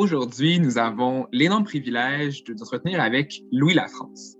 [0.00, 4.36] Aujourd'hui, nous avons l'énorme privilège de nous entretenir avec Louis Lafrance.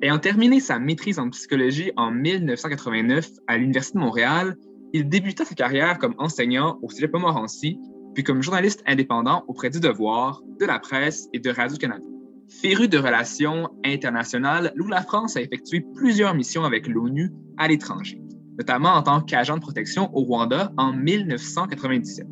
[0.00, 4.56] Ayant terminé sa maîtrise en psychologie en 1989 à l'Université de Montréal,
[4.94, 7.78] il débuta sa carrière comme enseignant au Cégep Montmorency,
[8.14, 12.02] puis comme journaliste indépendant auprès du Devoir, de la presse et de Radio-Canada.
[12.48, 18.22] Féru de relations internationales, Louis Lafrance a effectué plusieurs missions avec l'ONU à l'étranger,
[18.58, 22.26] notamment en tant qu'agent de protection au Rwanda en 1997.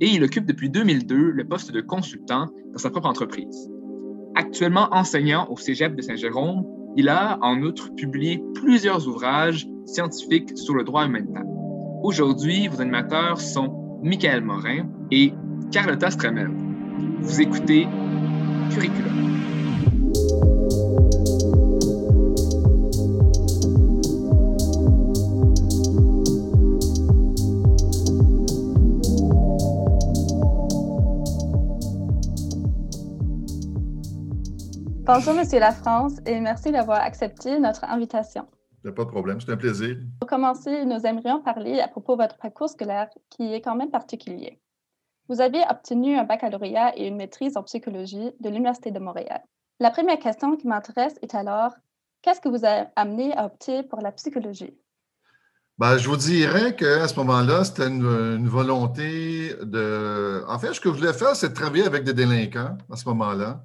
[0.00, 3.70] Et il occupe depuis 2002 le poste de consultant dans sa propre entreprise.
[4.34, 6.64] Actuellement enseignant au Cégep de Saint-Jérôme,
[6.96, 11.44] il a en outre publié plusieurs ouvrages scientifiques sur le droit humanitaire.
[12.02, 15.32] Aujourd'hui, vos animateurs sont Michael Morin et
[15.72, 16.50] Carlotta Stremel.
[17.20, 17.86] Vous écoutez
[18.70, 19.57] Curriculum.
[35.10, 38.46] Bonjour, Monsieur La France, et merci d'avoir accepté notre invitation.
[38.84, 39.96] Pas de problème, c'est un plaisir.
[40.20, 43.90] Pour commencer, nous aimerions parler à propos de votre parcours scolaire qui est quand même
[43.90, 44.60] particulier.
[45.30, 49.40] Vous avez obtenu un baccalauréat et une maîtrise en psychologie de l'Université de Montréal.
[49.80, 51.72] La première question qui m'intéresse est alors,
[52.20, 54.76] qu'est-ce que vous a amené à opter pour la psychologie?
[55.78, 60.44] Ben, je vous dirais qu'à ce moment-là, c'était une, volonté de.
[60.48, 63.08] En fait, ce que je voulais faire, c'est de travailler avec des délinquants à ce
[63.08, 63.64] moment-là.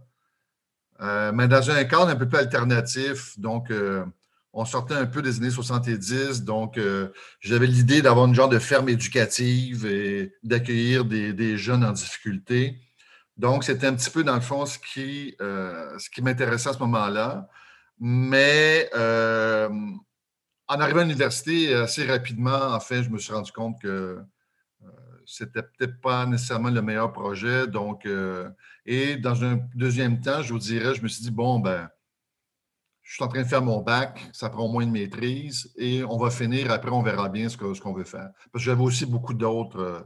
[1.02, 3.40] Euh, mais dans un cadre un peu plus alternatif.
[3.40, 4.06] Donc, euh,
[4.54, 6.44] on sortait un peu des années 70.
[6.44, 11.92] Donc, euh, j'avais l'idée d'avoir une genre de ferme éducative et d'accueillir des, jeunes en
[11.92, 12.80] difficulté.
[13.38, 15.36] Donc, c'était un petit peu, dans le fond, ce qui,
[16.14, 17.50] qui m'intéressait à ce moment-là.
[18.00, 24.20] Mais en arrivant à l'université, assez rapidement, en fait, je me suis rendu compte que
[25.26, 27.68] c'était peut-être pas nécessairement le meilleur projet.
[27.68, 28.08] Donc,
[28.86, 31.90] et dans un deuxième temps, je vous dirais, je me suis dit, bon, ben,
[33.04, 36.18] je suis en train de faire mon bac, ça prend moins une maîtrise et on
[36.18, 38.32] va finir, après, on verra bien ce qu'on veut faire.
[38.52, 40.02] Parce que j'avais aussi beaucoup d'autres euh,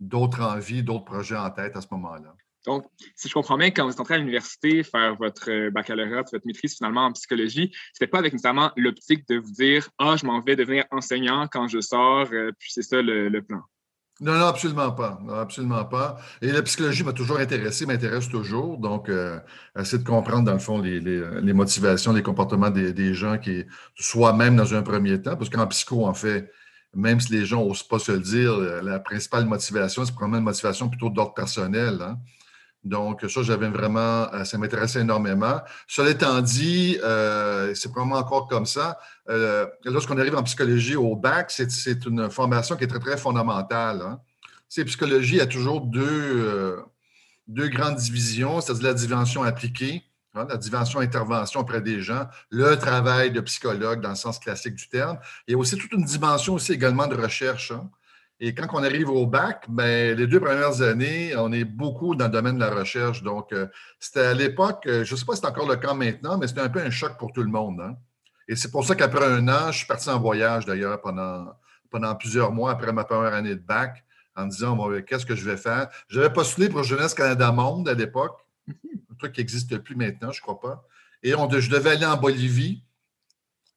[0.00, 2.34] d'autres envies, d'autres projets en tête à ce moment-là.
[2.66, 2.84] Donc,
[3.16, 6.46] si je comprends bien, quand vous êtes entré à l'université, faire votre euh, baccalauréat, votre
[6.46, 10.26] maîtrise finalement en psychologie, ce n'était pas avec nécessairement l'optique de vous dire Ah, je
[10.26, 13.62] m'en vais devenir enseignant quand je sors, euh, puis c'est ça le plan.
[14.20, 15.20] Non, non, absolument pas.
[15.40, 16.18] absolument pas.
[16.42, 18.76] Et la psychologie m'a toujours intéressé, m'intéresse toujours.
[18.78, 19.38] Donc, euh,
[19.78, 23.64] essayer de comprendre, dans le fond, les, les, motivations, les comportements des, des gens qui,
[23.94, 26.50] soit même dans un premier temps, parce qu'en psycho, en fait,
[26.94, 30.44] même si les gens n'osent pas se le dire, la principale motivation, c'est probablement une
[30.44, 31.98] motivation plutôt d'ordre personnel.
[32.00, 32.18] Hein.
[32.84, 35.60] Donc, ça, j'avais vraiment, euh, ça m'intéressait énormément.
[35.86, 38.98] Cela étant dit, euh, c'est probablement encore comme ça.
[39.28, 44.00] Euh, lorsqu'on arrive en psychologie au bac, c'est une formation qui est très, très fondamentale.
[44.02, 44.20] Hein.
[44.68, 46.78] C'est psychologie, il y a toujours deux,
[47.48, 52.76] deux grandes divisions, c'est-à-dire la dimension appliquée, hein, la dimension intervention auprès des gens, le
[52.76, 55.18] travail de psychologue dans le sens classique du terme.
[55.46, 57.72] Il y a aussi toute une dimension aussi également de recherche.
[57.72, 57.90] Hein.
[58.40, 62.26] Et quand on arrive au bac, ben, les deux premières années, on est beaucoup dans
[62.26, 63.22] le domaine de la recherche.
[63.22, 63.66] Donc, euh,
[63.98, 66.46] c'était à l'époque, euh, je ne sais pas si c'est encore le cas maintenant, mais
[66.46, 67.80] c'était un peu un choc pour tout le monde.
[67.80, 67.96] Hein.
[68.46, 71.52] Et c'est pour ça qu'après un an, je suis parti en voyage d'ailleurs pendant,
[71.90, 74.04] pendant plusieurs mois après ma première année de bac
[74.36, 75.88] en me disant ben, qu'est-ce que je vais faire?
[76.08, 78.38] J'avais postulé pour Jeunesse Canada Monde à l'époque,
[78.68, 80.86] un truc qui n'existe plus maintenant, je ne crois pas.
[81.24, 82.84] Et je devais aller en Bolivie.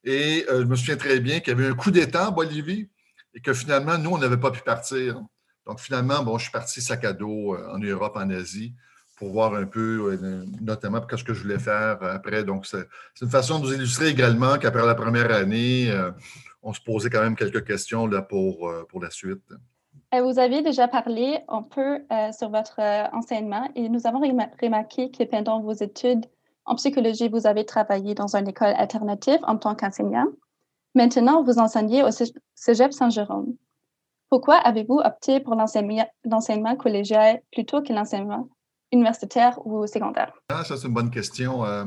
[0.04, 2.91] Et euh, je me souviens très bien qu'il y avait un coup d'État en Bolivie
[3.34, 5.22] et que finalement, nous, on n'avait pas pu partir.
[5.66, 8.74] Donc, finalement, bon, je suis parti sac à dos euh, en Europe, en Asie,
[9.18, 12.44] pour voir un peu, euh, notamment ce que je voulais faire après.
[12.44, 12.88] Donc, c'est
[13.22, 16.12] une façon de vous illustrer également qu'après la première année, euh,
[16.64, 19.42] on se posait quand même quelques questions pour, pour la suite.
[20.13, 22.00] Vous avez déjà parlé un peu
[22.38, 22.80] sur votre
[23.13, 26.25] enseignement et nous avons remarqué que pendant vos études
[26.66, 30.28] en psychologie, vous avez travaillé dans une école alternative en tant qu'enseignant.
[30.96, 32.09] Maintenant, vous enseignez au
[32.56, 33.56] Cégep Saint-Jérôme.
[34.29, 38.50] Pourquoi avez-vous opté pour l'enseignement collégial plutôt que l'enseignement
[38.91, 40.33] universitaire ou secondaire?
[40.50, 41.66] Ah, ça, c'est une bonne question.
[41.66, 41.86] Euh,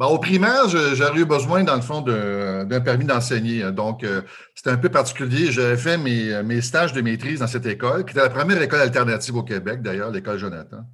[0.00, 3.70] ben, au primaire, j'aurais eu besoin, dans le fond, d'un permis d'enseigner.
[3.72, 4.22] Donc, euh,
[4.54, 5.52] c'était un peu particulier.
[5.52, 9.36] J'avais fait mes, stages de maîtrise dans cette école, qui était la première école alternative
[9.36, 10.84] au Québec, d'ailleurs, l'école Jonathan.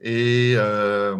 [0.00, 1.16] Et euh,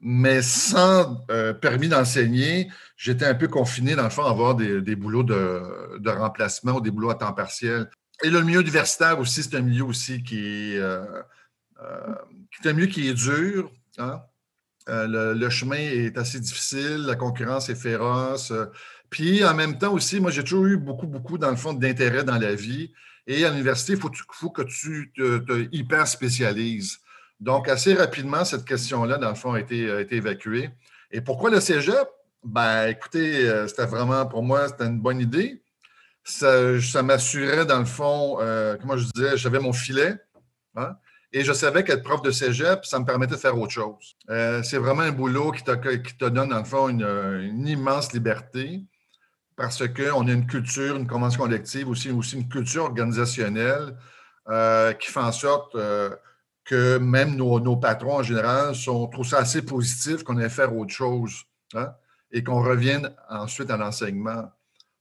[0.00, 4.96] mais sans euh, permis d'enseigner, j'étais un peu confiné, dans le fond, à avoir des,
[4.96, 7.90] boulots de, remplacement ou des boulots à temps partiel.
[8.22, 11.04] Et le milieu universitaire aussi, c'est un milieu aussi qui est, euh,
[11.82, 12.14] euh,
[12.64, 13.70] un milieu qui est dur.
[13.98, 14.20] Hein.
[14.86, 18.52] Le, chemin est assez difficile, la concurrence est féroce.
[19.08, 22.24] Puis en même temps aussi, moi j'ai toujours eu beaucoup, beaucoup, dans le fond, d'intérêt
[22.24, 22.92] dans la vie.
[23.26, 26.98] Et à l'université, il faut, que tu te hyper spécialises.
[27.40, 30.70] Donc, assez rapidement, cette question-là, dans le fond, a été, évacuée.
[31.10, 32.06] Et pourquoi le cégep?
[32.44, 35.62] Ben, écoutez, euh, c'était vraiment, pour moi, c'était une bonne idée.
[36.22, 40.16] Ça, m'assurait, dans le fond, euh, comment je disais, j'avais mon filet.
[40.76, 40.96] Hein,
[41.32, 44.16] et je savais qu'être prof de cégep, ça me permettait de faire autre chose.
[44.28, 48.82] Euh, c'est vraiment un boulot qui te, donne, dans le fond, une, immense liberté
[49.56, 53.96] parce qu'on a une culture, une convention collective, aussi une culture organisationnelle
[54.98, 55.76] qui fait en sorte
[56.70, 60.92] que même nos, patrons en général sont, trouvent ça assez positif qu'on ait faire autre
[60.92, 61.44] chose.
[61.74, 61.92] Hein
[62.32, 64.50] et qu'on revienne ensuite à l'enseignement.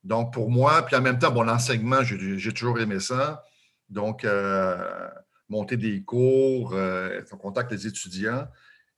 [0.04, 3.44] Donc, pour moi, puis en même temps, bon, l'enseignement, j'ai toujours aimé ça.
[3.89, 5.10] Donc, euh,
[5.48, 8.48] monter des cours, euh, être en contact avec les étudiants.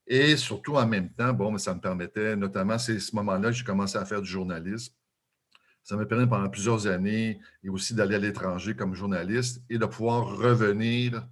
[0.07, 3.63] Et surtout, en même temps, bon, ça me permettait, notamment, c'est ce moment-là que j'ai
[3.63, 4.93] commencé à faire du journalisme.
[5.83, 9.85] Ça m'a permis pendant plusieurs années et aussi d'aller à l'étranger comme journaliste et de
[9.85, 11.25] pouvoir revenir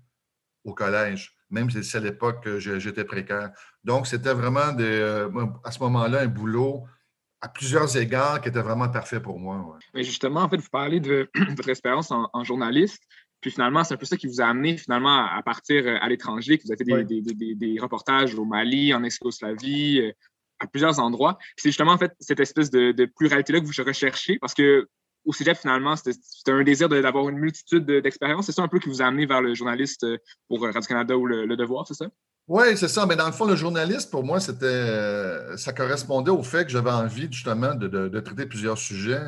[0.63, 3.51] au collège, même si à l'époque que j'étais précaire.
[3.83, 5.29] Donc, c'était vraiment euh,
[5.63, 6.85] à ce moment-là un boulot
[7.41, 9.77] à plusieurs égards qui était vraiment parfait pour moi.
[9.94, 13.01] Mais justement, en fait, vous parlez de, votre expérience en, journaliste.
[13.41, 16.09] Puis finalement, c'est un peu ça qui vous a amené finalement à partir euh, à
[16.09, 20.11] l'étranger, que vous avez fait des, reportages au Mali, en Ex-Yougoslavie, euh,
[20.59, 21.38] à plusieurs endroits.
[21.56, 24.89] c'est justement en fait cette espèce de, pluralité-là que vous recherchez parce que
[25.30, 28.48] au cégep, finalement, c'était un désir d'avoir une multitude d'expériences.
[28.48, 30.06] C'est ça un peu qui vous a amené vers le journaliste
[30.48, 32.08] pour Radio-Canada ou le Devoir, c'est ça?
[32.50, 33.06] Oui, c'est ça.
[33.06, 36.72] Mais dans le fond, le journaliste, pour moi, c'était, euh, ça correspondait au fait que
[36.72, 39.22] j'avais envie justement de, traiter plusieurs sujets.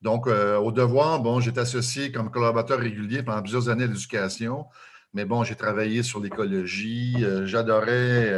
[0.00, 4.66] Donc, euh, au devoir, bon, j'étais associé comme collaborateur régulier pendant plusieurs années à l'éducation.
[5.12, 7.16] Mais bon, j'ai travaillé sur l'écologie.
[7.24, 8.32] Euh, j'adorais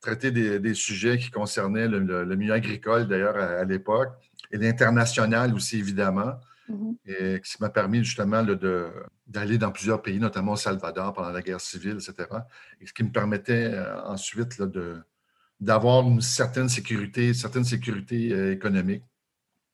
[0.00, 4.08] traiter des, sujets qui concernaient le, milieu agricole, d'ailleurs, à l'époque,
[4.56, 6.34] et l'international aussi, évidemment.
[6.68, 6.96] Mm-hmm.
[7.06, 8.44] et qui m'a permis justement
[9.28, 12.28] d'aller dans plusieurs pays, notamment au Salvador pendant la guerre civile, etc.
[12.80, 14.60] Et ce qui me permettait euh, ensuite
[15.60, 19.04] d'avoir une certaine sécurité, certaine sécurité euh, économique.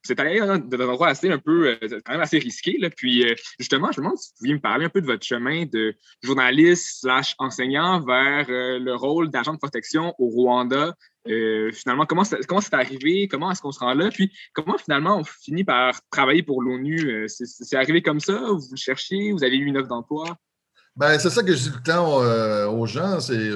[0.03, 2.77] C'est allé dans un endroit assez un peu, euh, quand même assez risqué.
[2.79, 2.91] Là.
[2.91, 3.25] Puis
[3.59, 5.95] justement, je me demande si vous pouviez me parler un peu de votre chemin de
[6.23, 10.95] journaliste slash enseignant vers le rôle d'agent de protection au Rwanda
[11.29, 13.29] euh, finalement, comment c'est arrivé?
[13.29, 14.11] Comment est-ce qu'on se rend là?
[14.11, 16.99] Puis, comment finalement on finit par travailler pour l'ONU?
[16.99, 18.41] Euh, c'est arrivé comme ça?
[18.51, 19.33] Vous cherchiez?
[19.33, 20.37] Vous avez eu une offre d'emploi?
[20.97, 23.51] Ben, c'est ça que je dis tout le temps euh, aux gens, c'est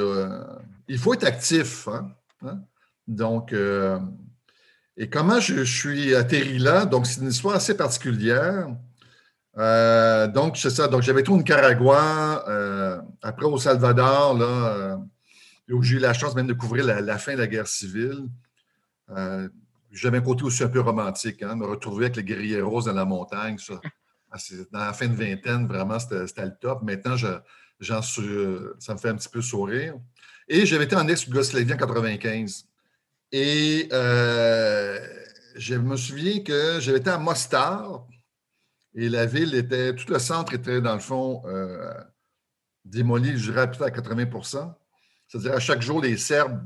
[0.88, 1.88] il faut être actif.
[1.88, 2.10] Hein?
[2.42, 2.60] hein?
[3.08, 3.54] Donc,
[4.96, 6.86] et comment je, suis atterri là?
[6.86, 8.68] Donc, c'est une histoire assez particulière.
[9.56, 10.86] donc, c'est ça.
[10.86, 12.44] Donc, j'avais tout au Nicaragua,
[13.22, 14.98] après au Salvador, là
[15.70, 18.28] où j'ai eu la chance même de couvrir la, fin de la guerre civile.
[19.10, 19.48] Euh,
[19.90, 22.92] j'avais un côté aussi un peu romantique, hein, me retrouver avec les guerriers roses dans
[22.92, 23.58] la montagne.
[23.58, 23.80] Ça,
[24.70, 26.82] dans la fin de vingtaine, vraiment, c'était le top.
[26.82, 27.42] Maintenant, ça
[27.80, 29.94] me fait un petit peu sourire.
[30.48, 32.66] Et j'avais été en ex-Yougoslavie en 95.
[33.32, 35.00] Et euh,
[35.56, 38.06] je me souviens que j'avais été à Mostar
[38.94, 41.92] et la ville était, tout le centre était dans le fond euh,
[42.84, 44.26] démoli, je dirais, à 80
[45.28, 46.62] c'est-à-dire, à chaque jour, les Serbes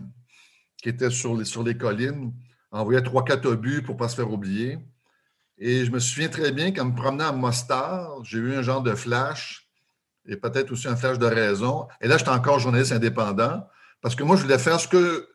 [0.83, 2.33] qui étaient sur les, collines
[2.71, 4.79] envoyaient trois, quatre obus pour ne pas se faire oublier.
[5.59, 8.83] Et je me souviens très bien qu'en me promenant à Mostar, j'ai eu un genre
[8.83, 9.69] de flash
[10.27, 11.87] et peut-être aussi un flash de raison.
[12.01, 13.67] Et là, j'étais encore journaliste indépendant
[14.01, 15.26] parce que moi, je voulais faire ce que.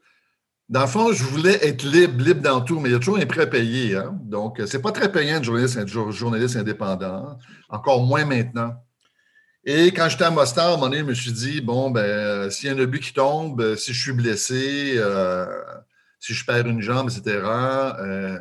[0.67, 3.17] Dans le fond, je voulais être libre, libre dans tout, mais il y a toujours
[3.17, 3.99] un prêt à.
[3.99, 4.19] Hein.
[4.23, 7.37] Donc, c'est pas très payant de journaliste, journaliste indépendant,
[7.69, 8.73] encore moins maintenant.
[9.67, 12.01] Et quand j'étais à Mostar, à un moment donné, je me suis dit, bon, ben,
[12.01, 15.47] euh, s'il y a un obus qui tombe, euh, si je suis blessé, euh,
[16.19, 17.41] si je perds une jambe, etc.,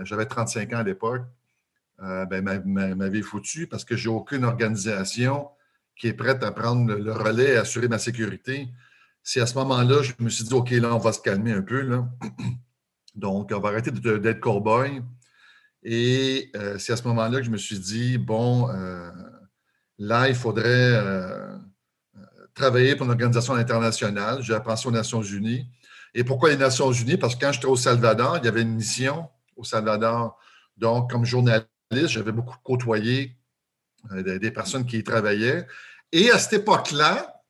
[0.02, 1.22] j'avais 35 ans à l'époque,
[1.98, 5.48] ben, ma, vie est foutue parce que j'ai aucune organisation
[5.96, 8.68] qui est prête à prendre le relais et assurer ma sécurité.
[9.22, 11.62] C'est à ce moment-là, je me suis dit, OK, là, on va se calmer un
[11.62, 11.80] peu.
[11.80, 12.06] Là.
[13.14, 15.02] Donc, on va arrêter d'être cowboy.
[15.82, 18.68] Et c'est à ce moment-là que je me suis dit, bon,
[19.98, 21.56] Là, il faudrait euh,
[22.54, 24.42] travailler pour une organisation internationale.
[24.42, 25.66] J'ai pensé aux Nations Unies.
[26.14, 27.16] Et pourquoi les Nations Unies?
[27.16, 30.38] Parce que quand j'étais au Salvador, il y avait une mission au Salvador.
[30.76, 33.36] Donc, comme journaliste, j'avais beaucoup côtoyé
[34.12, 35.66] euh, des personnes qui y travaillaient.
[36.10, 37.42] Et à cette époque-là,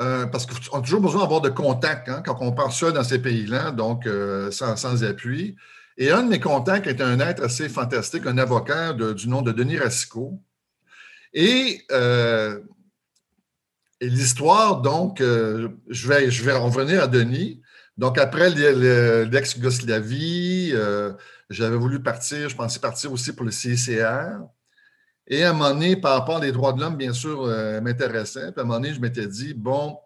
[0.00, 3.04] euh, parce qu'on a toujours besoin d'avoir de contacts hein, quand on part seul dans
[3.04, 4.08] ces pays-là, donc
[4.50, 5.56] sans, sans, appui.
[5.98, 9.52] Et un de mes contacts était un être assez fantastique, un avocat du nom de
[9.52, 10.40] Denis Racicot,
[11.32, 12.60] et, euh,
[14.00, 17.62] et l'histoire, donc, euh, je, vais, je vais revenir à Denis.
[17.96, 21.12] Donc, après l'ex-Yougoslavie, euh,
[21.50, 24.40] j'avais voulu partir, je pensais partir aussi pour le CICR.
[25.26, 27.46] Et à un moment donné, par rapport aux droits de l'homme, bien sûr,
[27.82, 28.52] m'intéressait.
[28.52, 29.98] Puis à un moment donné, je m'étais dit, bon,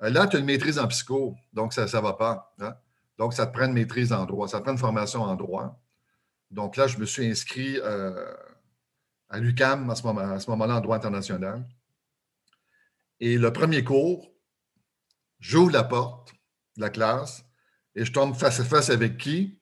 [0.00, 2.54] là, tu as une maîtrise en psycho, donc ça ne va pas.
[2.60, 2.74] Hein.
[3.18, 5.80] Donc, ça te prend une maîtrise en droit, ça te prend une formation en droit.
[6.50, 7.78] Donc là, je me suis inscrit
[9.28, 11.66] à l'UCAM à ce moment-là en droit international.
[13.20, 14.32] Et le premier cours,
[15.40, 16.32] j'ouvre la porte
[16.76, 17.44] de la classe
[17.94, 19.60] et je tombe face à face avec qui?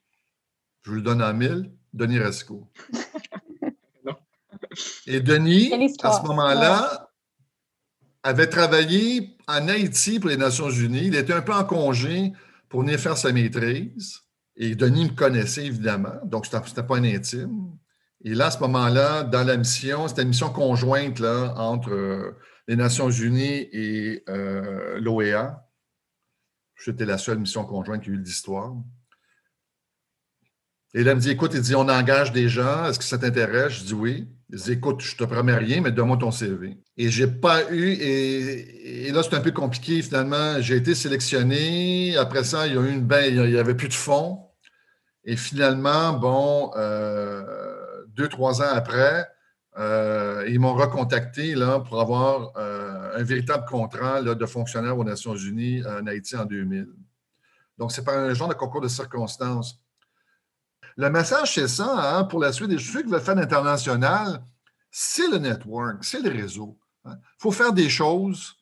[0.82, 2.70] Je vous le donne en mille, Denis Resco.
[5.06, 7.10] et Denis, à ce moment-là,
[8.22, 11.06] avait travaillé en Haïti pour les Nations Unies.
[11.06, 12.32] Il était un peu en congé
[12.68, 14.20] pour venir faire sa maîtrise.
[14.56, 17.76] Et Denis me connaissait évidemment, donc ce n'était pas un intime.
[18.26, 22.36] Et là, à ce moment-là, dans la mission, c'était une mission conjointe là, entre euh,
[22.66, 25.64] les Nations Unies et euh, l'OEA.
[26.76, 28.74] C'était la seule mission conjointe qui a eu l'histoire.
[30.92, 33.16] Et là, il me dit Écoute, il dit On engage des gens, est-ce que ça
[33.16, 33.74] t'intéresse?
[33.74, 34.28] Je dis Oui.
[34.50, 36.78] Il dit Écoute, je ne te promets rien, mais donne-moi ton CV.
[36.96, 40.60] Et je n'ai pas eu, et, là, c'est un peu compliqué finalement.
[40.60, 42.16] J'ai été sélectionné.
[42.16, 44.40] Après ça, il y a eu une ben, il n'y avait plus de fonds.
[45.24, 47.75] Et finalement, bon, euh,
[48.16, 49.28] deux, trois ans après,
[49.78, 55.36] euh, ils m'ont recontacté là, pour avoir euh, un véritable contrat de fonctionnaire aux Nations
[55.36, 56.88] Unies en Haïti en 2000.
[57.76, 59.78] Donc, c'est pas un genre de concours de circonstances.
[60.96, 62.70] Le message, c'est ça, hein, pour la suite.
[62.70, 64.42] des ceux qui veulent faire l'international,
[64.90, 66.78] c'est le network, c'est le réseau.
[67.04, 67.18] Il hein.
[67.38, 68.54] faut faire des choses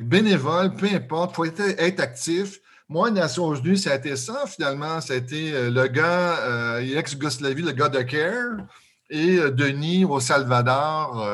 [0.00, 2.60] bénévoles, peu importe, il faut être, actif.
[2.88, 5.00] Moi, Nations Unies, ça a été ça, finalement.
[5.00, 8.66] Ça a été euh, le gars, euh, ex-Yougoslavie, le gars de CARE,
[9.10, 11.26] et euh, Denis au Salvador,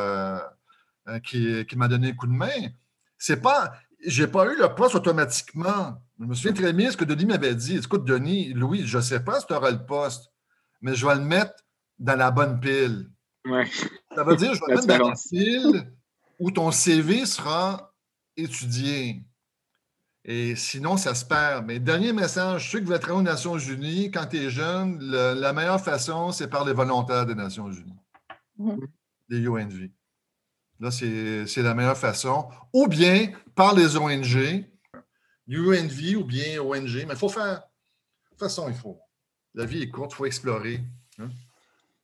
[1.24, 2.70] qui, m'a donné un coup de main.
[3.18, 3.72] C'est pas.
[4.04, 6.02] J'ai pas eu le poste automatiquement.
[6.18, 7.76] Je me souviens très bien ce que Denis m'avait dit.
[7.76, 10.32] Écoute, Denis, Louis, je ne sais pas si tu auras le poste,
[10.80, 11.54] mais je vais le mettre
[11.98, 13.10] dans la bonne pile.
[13.44, 13.68] Ouais.
[14.14, 15.92] Ça veut dire, je vais le mettre dans la pile
[16.40, 17.94] où ton CV sera
[18.36, 19.22] étudié.
[20.24, 21.66] Et sinon, ça se perd.
[21.66, 25.52] Mais dernier message, ceux qui veulent travailler aux Nations Unies, quand tu es jeune, la
[25.52, 27.98] meilleure façon, c'est par les volontaires des Nations Unies,
[28.58, 28.86] mm-hmm.
[29.28, 29.90] des UNV.
[30.78, 32.48] Là, c'est la meilleure façon.
[32.72, 34.64] Ou bien par les ONG,
[35.48, 37.56] UNV ou bien ONG, mais il faut faire.
[37.56, 38.98] De toute façon, il faut.
[39.54, 40.84] La vie est courte, il faut explorer.
[41.18, 41.30] Il hein.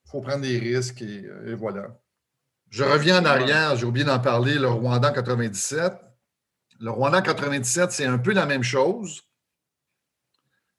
[0.04, 1.98] faut prendre des risques et, et voilà.
[2.70, 6.07] Je reviens en arrière, j'ai oublié d'en parler, le Rwanda en 97.
[6.80, 9.23] Le Rwanda en 97, c'est un peu la même chose.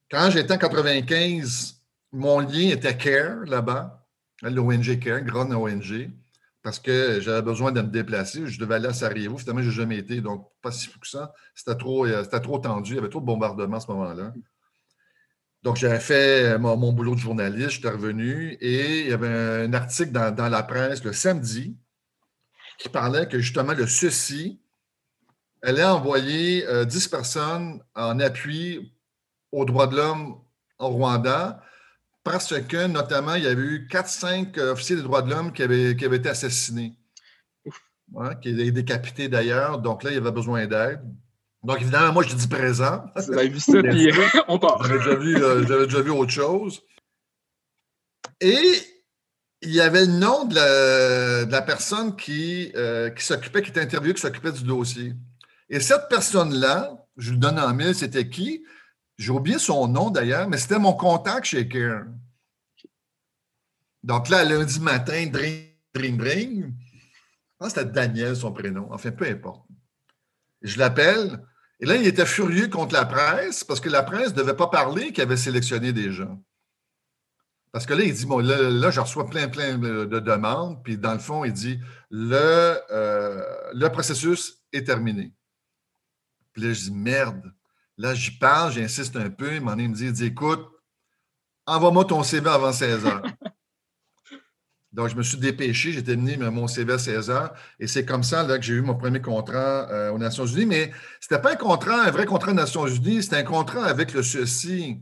[0.10, 1.82] Quand j'étais en 95,
[2.14, 4.08] mon lien était CARE là-bas,
[4.42, 6.10] l'ONG CARE, grande ONG,
[6.64, 8.48] parce que j'avais besoin de me déplacer.
[8.48, 9.38] Je devais aller à Sarajevo.
[9.38, 11.34] Finalement, je n'ai jamais été, donc pas si fou que ça.
[11.54, 12.94] C'était trop, euh, trop tendu.
[12.94, 14.34] Il y avait trop de bombardements à ce moment-là.
[15.64, 20.12] Donc, j'avais fait mon, boulot de journaliste, j'étais revenu et il y avait un article
[20.12, 21.78] dans, dans, la presse le samedi
[22.78, 24.62] qui parlait que justement le ceci
[25.62, 28.94] elle a envoyé 10 euh, personnes en appui
[29.52, 30.38] aux droits de l'homme
[30.78, 31.62] au Rwanda
[32.24, 35.96] parce que, notamment, il y avait eu 4-5 officiers des droits de l'homme qui avaient,
[35.96, 36.96] qui avaient été assassinés,
[38.42, 39.80] qui étaient décapités d'ailleurs.
[39.80, 41.02] Donc là, il y avait besoin d'aide.
[41.64, 43.06] Donc, évidemment, moi, je dis présent.
[43.16, 44.12] Vous avez vu ça, puis
[44.48, 44.84] on part.
[44.84, 46.82] J'avais déjà, vu, euh, déjà vu autre chose.
[48.40, 48.62] Et
[49.62, 54.14] il y avait le nom de la, personne qui, euh, qui s'occupait, qui était interviewée,
[54.14, 55.14] qui s'occupait du dossier.
[55.70, 58.64] Et cette personne-là, je lui donne en mille, c'était qui?
[59.18, 62.18] J'ai oublié son nom d'ailleurs, mais c'était mon contact chez Karen.
[64.04, 66.74] Donc là, lundi matin, dring, dring, dring.
[67.64, 68.88] c'était Daniel, son prénom.
[68.92, 69.66] Enfin, peu importe.
[70.62, 71.46] je l'appelle.
[71.82, 74.68] Et là, il était furieux contre la presse parce que la presse ne devait pas
[74.68, 76.42] parler qu'il avait sélectionné des gens.
[77.72, 80.84] Parce que là, il dit, bon, là, je reçois plein, plein de demandes.
[80.84, 85.34] Puis dans le fond, il dit, le, euh, le processus est terminé.
[86.60, 87.54] Puis là, je dis merde.
[87.98, 89.56] Là, j'y parle, j'insiste un peu.
[89.56, 90.66] Il m'en me dit, dit écoute,
[91.66, 93.24] envoie-moi ton CV avant 16 heures.
[94.92, 97.54] Donc, je me suis dépêché, j'ai terminé mon CV à 16 heures.
[97.80, 100.66] Et c'est comme ça là, que j'ai eu mon premier contrat euh, aux Nations Unies.
[100.66, 103.86] Mais ce n'était pas un contrat, un vrai contrat aux Nations Unies, c'était un contrat
[103.86, 105.00] avec le ceci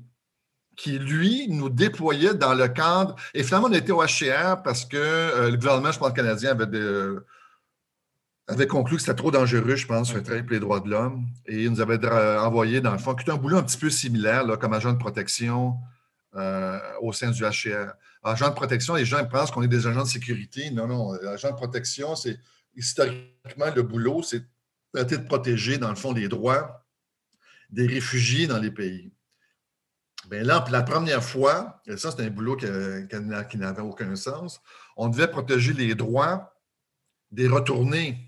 [0.76, 3.16] qui, lui, nous déployait dans le cadre.
[3.34, 6.68] Et finalement, on était au HCR parce que euh, le gouvernement, je pense, canadien avait
[6.68, 7.16] des
[8.48, 11.28] avait conclu que c'était trop dangereux, je pense, un pour les droits de l'homme.
[11.46, 13.90] Et il nous avait envoyé, dans le fond, qui était un boulot un petit peu
[13.90, 15.76] similaire là, comme agent de protection
[16.36, 17.92] euh, au sein du HCR.
[18.24, 20.72] Agent de protection, les gens pensent qu'on est des agents de sécurité.
[20.72, 21.14] Non, non.
[21.28, 22.40] Agent de protection, c'est
[22.76, 24.44] historiquement le boulot, c'est
[24.94, 26.86] traiter de protéger, dans le fond, les droits
[27.70, 29.12] des réfugiés dans les pays.
[30.30, 32.66] Bien là, pour la première fois, et ça, c'est un boulot qui,
[33.50, 34.62] qui n'avait aucun sens,
[34.96, 36.54] on devait protéger les droits
[37.32, 38.27] des retournés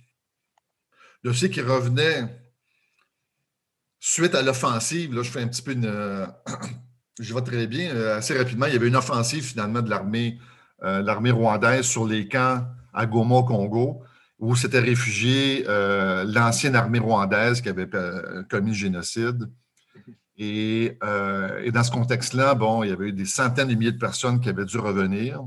[1.23, 2.41] de ceux qui revenaient
[3.99, 6.27] suite à l'offensive, là, je fais un petit peu une.
[7.19, 7.95] je vais très bien.
[8.11, 10.39] assez rapidement, il y avait une offensive finalement de l'armée,
[10.81, 14.03] l'armée rwandaise sur les camps à Goma au Congo,
[14.39, 17.89] où s'était réfugiée l'ancienne armée rwandaise qui avait
[18.49, 19.49] commis le génocide.
[20.38, 24.39] Et, dans ce contexte-là, bon, il y avait eu des centaines de milliers de personnes
[24.39, 25.43] qui avaient dû revenir.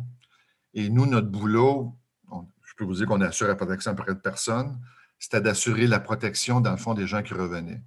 [0.75, 1.97] Et nous, notre boulot,
[2.31, 4.79] je peux vous dire qu'on assure la protection près de personne,
[5.23, 7.81] c'était d'assurer la protection, dans le fond, des gens qui revenaient.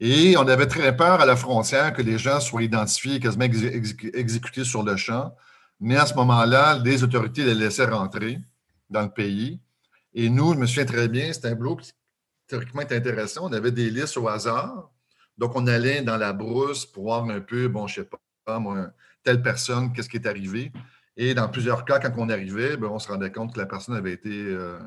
[0.00, 4.64] Et on avait très peur à la frontière que les gens soient identifiés quasiment exécutés
[4.64, 5.32] sur le champ.
[5.78, 8.40] Mais à ce moment-là, les autorités les laissaient rentrer
[8.88, 9.60] dans le pays.
[10.14, 11.92] Et nous, je me souviens très bien, c'était un boulot qui
[12.48, 13.48] théoriquement était intéressant.
[13.48, 14.90] On avait des listes au hasard.
[15.38, 18.10] Donc, on allait dans la brousse pour voir un peu, bon, je ne sais
[18.44, 18.88] pas, moi,
[19.22, 20.72] telle personne, qu'est-ce qui est arrivé.
[21.16, 23.94] Et dans plusieurs cas, quand on arrivait, ben, on se rendait compte que la personne
[23.94, 24.80] avait été, euh,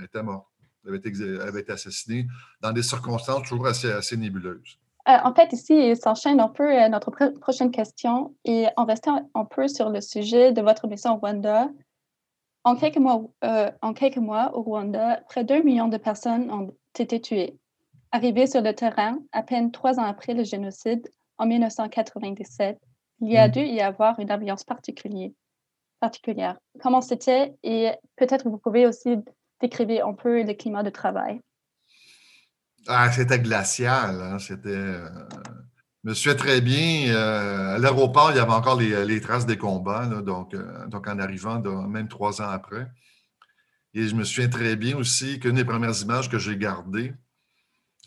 [0.00, 0.49] était morte,
[0.86, 1.10] avait été,
[1.40, 2.26] avait été, assassinée
[2.60, 4.78] dans des circonstances toujours assez, assez nébuleuses.
[5.08, 7.10] Euh, en fait, ici, s'enchaîne un peu euh, notre
[7.40, 11.68] prochaine question et en restant un peu sur le sujet de votre mission au Rwanda.
[12.64, 13.22] En quelques mois,
[13.80, 17.56] en quelques mois au Rwanda, près d'un million de personnes ont été tuées.
[18.12, 21.08] Arrivées sur le terrain, à peine trois ans après le génocide,
[21.38, 22.78] en 1997,
[23.20, 23.50] il y a mm.
[23.50, 25.30] dû y avoir une ambiance particulière
[26.00, 26.58] particulière.
[26.82, 27.54] Comment c'était?
[27.62, 29.16] Et peut-être vous pouvez aussi
[29.60, 31.40] décrire un peu le climat de travail?
[32.86, 34.20] Ah, c'était glacial.
[34.20, 34.38] Hein.
[34.38, 34.68] C'était.
[34.70, 35.08] Euh,
[36.02, 37.12] je me souviens très bien.
[37.14, 41.18] Euh, à l'aéroport, il y avait encore les, traces des combats, donc, euh, donc en
[41.18, 42.86] arrivant, même trois ans après.
[43.92, 47.12] Et je me souviens très bien aussi qu'une des premières images que j'ai gardées,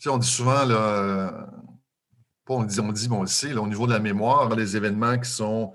[0.06, 1.46] on dit souvent, là,
[2.48, 5.72] on dit, dit, bon, on au niveau de la mémoire, les événements qui sont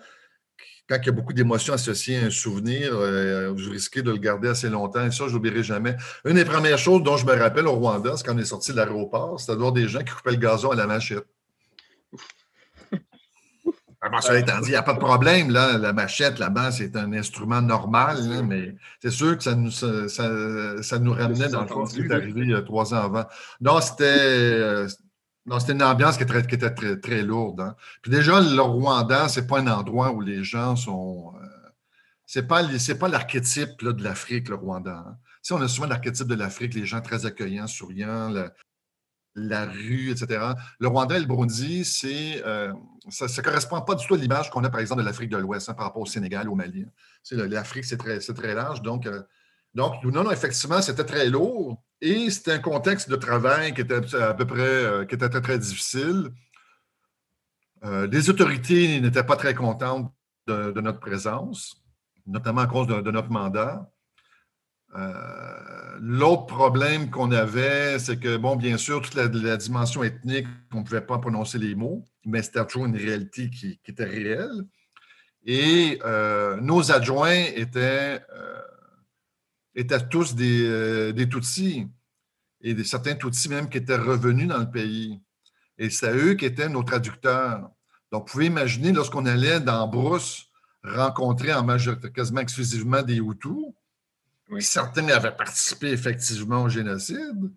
[0.90, 4.18] quand il y a beaucoup d'émotions associées à un souvenir, euh, vous risquez de le
[4.18, 5.06] garder assez longtemps.
[5.06, 5.96] Et ça, je n'oublierai jamais.
[6.26, 8.72] Une des premières choses dont je me rappelle au Rwanda, c'est quand on est sorti
[8.72, 11.26] de l'aéroport, c'était de voir des gens qui coupaient le gazon à la machette.
[14.02, 15.52] Alors, ça étant dit, il n'y a pas de problème.
[15.52, 15.78] Là.
[15.78, 21.14] La machette, là-bas, c'est un instrument normal, mais c'est sûr que ça nous, ça, nous
[21.14, 23.26] ramenait dans le fond ce qui est arrivé euh, trois ans avant.
[23.60, 24.88] Non, c'était euh,
[25.50, 27.62] non, c'était une ambiance qui était, très, lourde.
[27.62, 27.76] Hein.
[28.04, 31.34] Puis déjà, le Rwanda, ce n'est pas un endroit où les gens sont.
[31.42, 31.70] Euh,
[32.28, 32.62] ce n'est pas,
[33.08, 35.04] l'archétype de l'Afrique, le Rwanda.
[35.08, 35.18] Hein.
[35.42, 38.32] Si on a souvent l'archétype de l'Afrique, les gens très accueillants, souriants,
[39.34, 40.54] la, rue, etc.
[40.80, 41.82] Le Rwanda le Burundi,
[42.46, 42.72] euh,
[43.10, 45.38] ça ne correspond pas du tout à l'image qu'on a, par exemple, de l'Afrique de
[45.38, 46.86] l'Ouest hein, par rapport au Sénégal, au Mali.
[47.32, 48.84] L'Afrique, c'est très, très large.
[48.84, 49.24] Donc, euh,
[49.74, 51.82] donc, non, non, effectivement, c'était très lourd.
[52.02, 55.42] Et c'était un contexte de travail qui était à peu près euh, qui était très,
[55.42, 56.30] très difficile.
[57.84, 60.14] Euh, les autorités n'étaient pas très contentes
[60.48, 61.84] de, notre présence,
[62.26, 63.92] notamment à cause de, notre mandat.
[64.96, 70.80] Euh, l'autre problème qu'on avait, c'est que, bon, bien sûr, toute la, dimension ethnique, on
[70.80, 74.66] ne pouvait pas prononcer les mots, mais c'était toujours une réalité qui, était réelle.
[75.46, 76.00] Et
[76.62, 78.22] nos adjoints étaient
[79.82, 81.88] étaient tous des, euh, des Tutsis
[82.62, 85.22] et des, certains Tutsis même qui étaient revenus dans le pays.
[85.78, 87.70] Et c'est eux qui étaient nos traducteurs.
[88.12, 90.48] Donc, vous pouvez imaginer, lorsqu'on allait dans Brousse
[90.84, 93.74] rencontrer en majorité, quasiment exclusivement des Hutus,
[94.60, 97.52] certains avaient participé effectivement au génocide,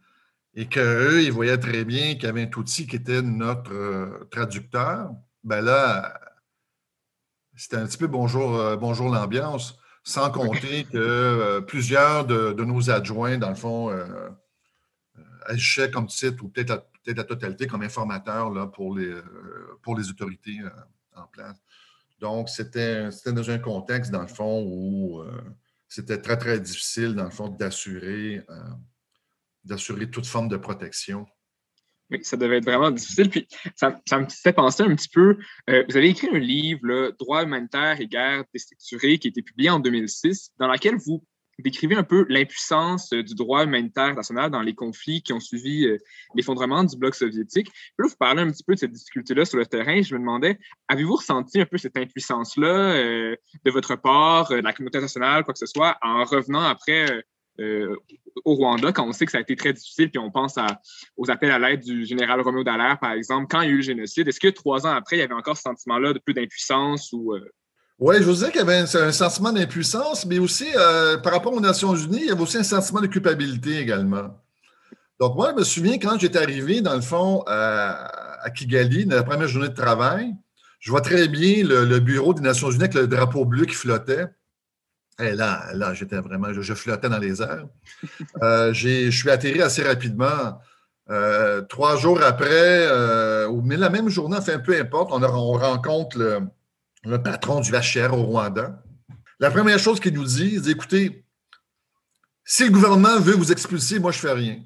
[0.55, 4.29] et qu'eux, ils voyaient très bien qu'il y avait un Tutsi qui était notre euh,
[4.31, 6.21] traducteur, ben là,
[7.57, 12.91] c'était un petit peu bonjour, euh, bonjour l'ambiance sans compter que euh, plusieurs de, nos
[12.91, 14.05] adjoints, dans le fond, euh,
[15.19, 19.15] euh, agissaient comme titre ou peut-être la, totalité comme informateurs là, pour, les,
[19.83, 20.59] pour les autorités
[21.17, 21.57] en place.
[22.21, 25.25] Donc, c'était dans un contexte, dans le fond, où
[25.89, 28.45] c'était très, très difficile, dans le fond, d'assurer
[29.65, 31.27] d'assurer toute forme de protection
[32.23, 33.31] ça devait être vraiment difficile.
[33.31, 35.39] Puis ça, me fait penser un petit peu.
[35.71, 39.71] Euh, vous avez écrit un livre, Droit humanitaire et guerre déstructurée, qui a été publié
[39.71, 41.25] en 2006, dans lequel vous
[41.59, 45.87] décrivez un peu l'impuissance euh, du droit humanitaire national dans les conflits qui ont suivi
[45.87, 45.99] euh,
[46.35, 47.71] l'effondrement du bloc soviétique.
[47.99, 50.03] Là, vous parlez un petit peu de cette difficulté-là sur le terrain.
[50.03, 55.01] Je me demandais, avez-vous ressenti un peu cette impuissance-là de votre part, de la communauté
[55.01, 57.23] nationale, quoi que ce soit, en revenant après
[57.63, 57.97] euh,
[58.45, 60.57] au Rwanda, quand on sait que ça a été très difficile, puis on pense
[61.17, 63.77] aux appels à l'aide du général Roméo Dallaire, par exemple, quand il y a eu
[63.77, 66.33] le génocide, est-ce que trois ans après, il y avait encore ce sentiment-là de peu
[66.33, 67.35] d'impuissance ou.
[67.35, 67.41] Euh?
[67.99, 71.53] Oui, je vous disais qu'il y avait un, sentiment d'impuissance, mais aussi, euh, par rapport
[71.53, 74.37] aux Nations Unies, il y avait aussi un sentiment de culpabilité également.
[75.21, 79.23] Donc, moi, je me souviens quand j'étais arrivé, dans le fond, à, Kigali, dans la
[79.23, 80.35] première journée de travail,
[80.81, 84.27] je vois très bien le bureau des Nations Unies avec le drapeau bleu qui flottait.
[85.19, 87.67] Et là, là j'étais vraiment, je, flottais dans les airs.
[88.43, 90.59] Euh, je suis atterri assez rapidement
[91.11, 92.47] Euh, trois jours après,
[92.89, 96.17] euh, mais la même journée, enfin, peu importe, on, rencontre
[97.05, 98.83] le, patron du HR au Rwanda.
[99.41, 101.25] La première chose qu'il nous dit, c'est écoutez,
[102.45, 104.63] si le gouvernement veut vous expulser, moi, je ne fais rien.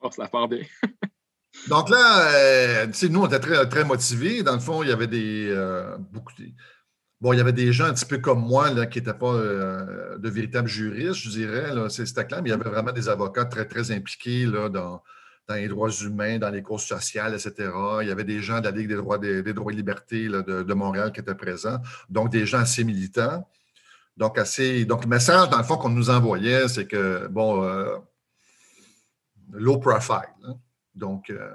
[0.00, 0.62] Oh, ça part bien.
[1.68, 4.44] Donc là, nous, on était très, très motivés.
[4.44, 5.52] Dans le fond, il y avait des.
[6.12, 6.32] beaucoup
[7.20, 9.32] Bon, il y avait des gens un petit peu comme moi là, qui n'étaient pas
[9.32, 13.44] euh, de véritables juristes, je dirais, c'était clair, mais il y avait vraiment des avocats
[13.44, 15.02] très, très impliqués là, dans,
[15.50, 17.70] les droits humains, dans les causes sociales, etc.
[18.02, 20.74] Il y avait des gens de la Ligue des droits, des, droits et libertés de,
[20.74, 23.48] Montréal qui étaient présents, donc des gens assez militants.
[24.16, 27.96] Donc, assez, donc le message, dans le fond, qu'on nous envoyait, c'est que, bon, euh,
[29.52, 30.34] low profile.
[30.44, 30.54] Hein.
[30.94, 31.50] Donc, euh,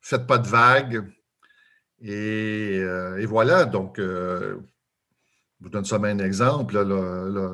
[0.00, 1.10] faites pas de vagues.
[2.00, 2.78] Et,
[3.18, 4.00] et voilà, donc
[5.62, 6.76] je vous donne ça un exemple.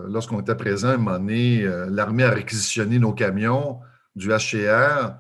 [0.09, 3.81] Lorsqu'on était présent, à un moment donné, euh, l'armée a réquisitionné nos camions
[4.17, 5.13] du HCR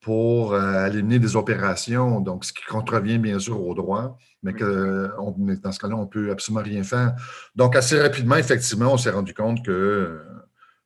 [0.00, 5.10] pour euh, éliminer des opérations, donc ce qui contrevient bien sûr au droit, mais que
[5.16, 7.16] dans ce cas-là, on ne peut absolument rien faire.
[7.56, 10.22] Donc, assez rapidement, effectivement, on s'est rendu compte que euh,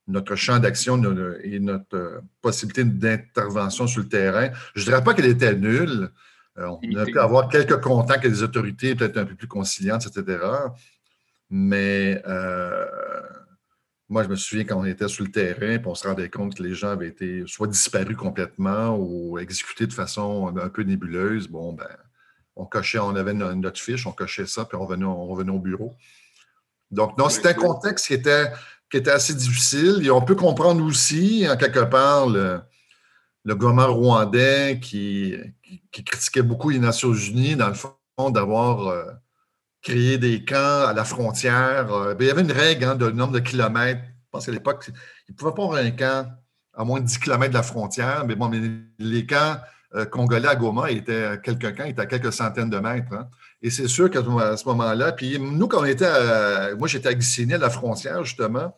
[0.07, 0.99] notre champ d'action
[1.43, 6.09] et notre possibilité d'intervention sur le terrain, je ne dirais pas qu'elle était nulle.
[6.57, 10.39] on a pu avoir quelques contacts avec des autorités peut-être un peu plus conciliantes, etc.
[11.55, 12.87] Mais euh,
[14.09, 16.55] moi, je me souviens quand on était sur le terrain, puis on se rendait compte
[16.55, 21.47] que les gens avaient été soit disparus complètement ou exécutés de façon un peu nébuleuse.
[21.47, 21.85] Bon, ben,
[22.55, 25.59] on cochait, on avait notre fiche, on cochait ça, puis on revenait, on revenait au
[25.59, 25.93] bureau.
[26.89, 28.51] Donc, non, c'était un contexte qui était,
[28.89, 30.01] qui était assez difficile.
[30.03, 32.61] Et on peut comprendre aussi, en quelque part, le,
[33.45, 35.35] gouvernement rwandais qui,
[35.91, 37.93] qui, critiquait beaucoup les Nations Unies, dans le fond,
[38.31, 39.05] d'avoir euh,
[39.83, 41.93] créer des camps à la frontière.
[41.93, 44.01] Euh, ben, il y avait une règle hein, de nombre de kilomètres.
[44.01, 44.85] Je pense qu'à l'époque,
[45.27, 46.27] il ne pouvait pas avoir un camp
[46.73, 48.23] à moins de 10 kilomètres de la frontière.
[48.25, 48.49] Mais bon,
[48.97, 49.57] les camps
[49.93, 53.13] euh, congolais à Goma étaient quelques camps, étaient à quelques centaines de mètres.
[53.13, 53.27] Hein.
[53.61, 57.13] Et c'est sûr qu'à ce moment-là, puis nous, quand on était à, moi, j'étais à
[57.13, 58.75] Ghissénie, à la frontière, justement,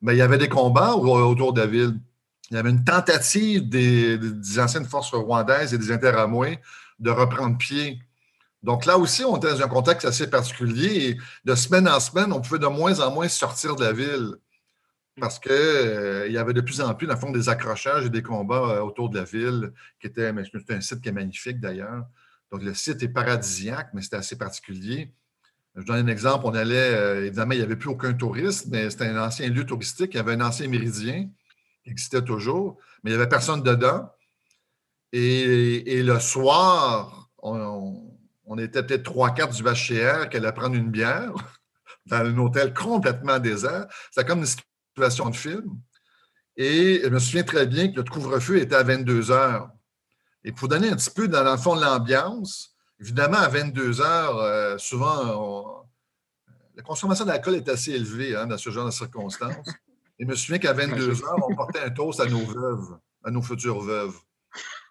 [0.00, 1.98] mais ben, il y avait des combats autour de la ville.
[2.50, 6.60] Il y avait une tentative des, des anciennes forces rwandaises et des interamoués
[7.00, 7.98] de reprendre pied
[8.62, 12.32] donc là aussi, on était dans un contexte assez particulier et de semaine en semaine,
[12.32, 14.34] on pouvait de moins en moins sortir de la ville
[15.20, 18.10] parce qu'il euh, y avait de plus en plus, dans le fond, des accrochages et
[18.10, 22.04] des combats euh, autour de la ville, qui était, un site qui est magnifique d'ailleurs.
[22.52, 25.12] Donc le site est paradisiaque, mais c'était assez particulier.
[25.74, 28.90] Je donne un exemple, on allait, euh, évidemment, il n'y avait plus aucun touriste, mais
[28.90, 31.28] c'était un ancien lieu touristique, il y avait un ancien méridien
[31.82, 34.10] qui existait toujours, mais il n'y avait personne dedans.
[35.12, 38.05] Et, le soir, on
[38.58, 41.32] était peut-être trois quarts du HCR qu'elle allait prendre une bière
[42.06, 43.86] dans un hôtel complètement désert.
[44.10, 45.78] C'était comme une situation de film.
[46.56, 49.70] Et je me souviens très bien que le couvre-feu était à 22 heures.
[50.44, 54.38] Et pour donner un petit peu dans, le fond de l'ambiance, évidemment, à 22 heures,
[54.38, 55.84] euh, souvent,
[56.76, 59.68] la consommation d'alcool est assez élevée hein, dans ce genre de circonstances.
[60.18, 63.30] Et je me souviens qu'à 22 heures, on portait un toast à nos veuves, à
[63.30, 64.16] nos futures veuves.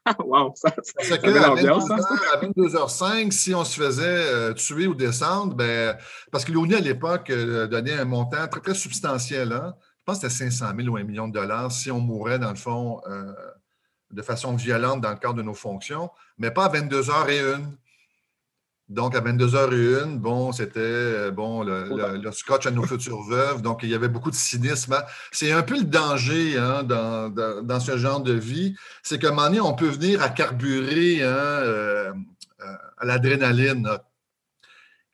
[0.19, 5.97] wow, ça, Parce que à, 22h05, si on se faisait euh, tuer ou descendre, ben,
[6.31, 9.51] parce que l'ONU à l'époque euh, donnait un montant très, très substantiel.
[9.51, 9.73] Hein?
[9.99, 12.51] Je pense que c'était 500 000 ou 1 million de dollars si on mourait, dans
[12.51, 13.33] le fond, euh,
[14.11, 17.63] de façon violente dans le cadre de nos fonctions, mais pas à 22h01.
[18.87, 23.63] Donc, à 22h01, bon, c'était euh, bon, le, scotch à nos futures veuves.
[23.63, 24.95] Donc, il y avait beaucoup de cynisme.
[25.31, 28.75] C'est un peu le danger hein, dans, ce genre de vie.
[29.01, 32.13] C'est qu'à un moment donné, on peut venir à carburer hein, euh,
[32.61, 33.89] euh, à l'adrénaline.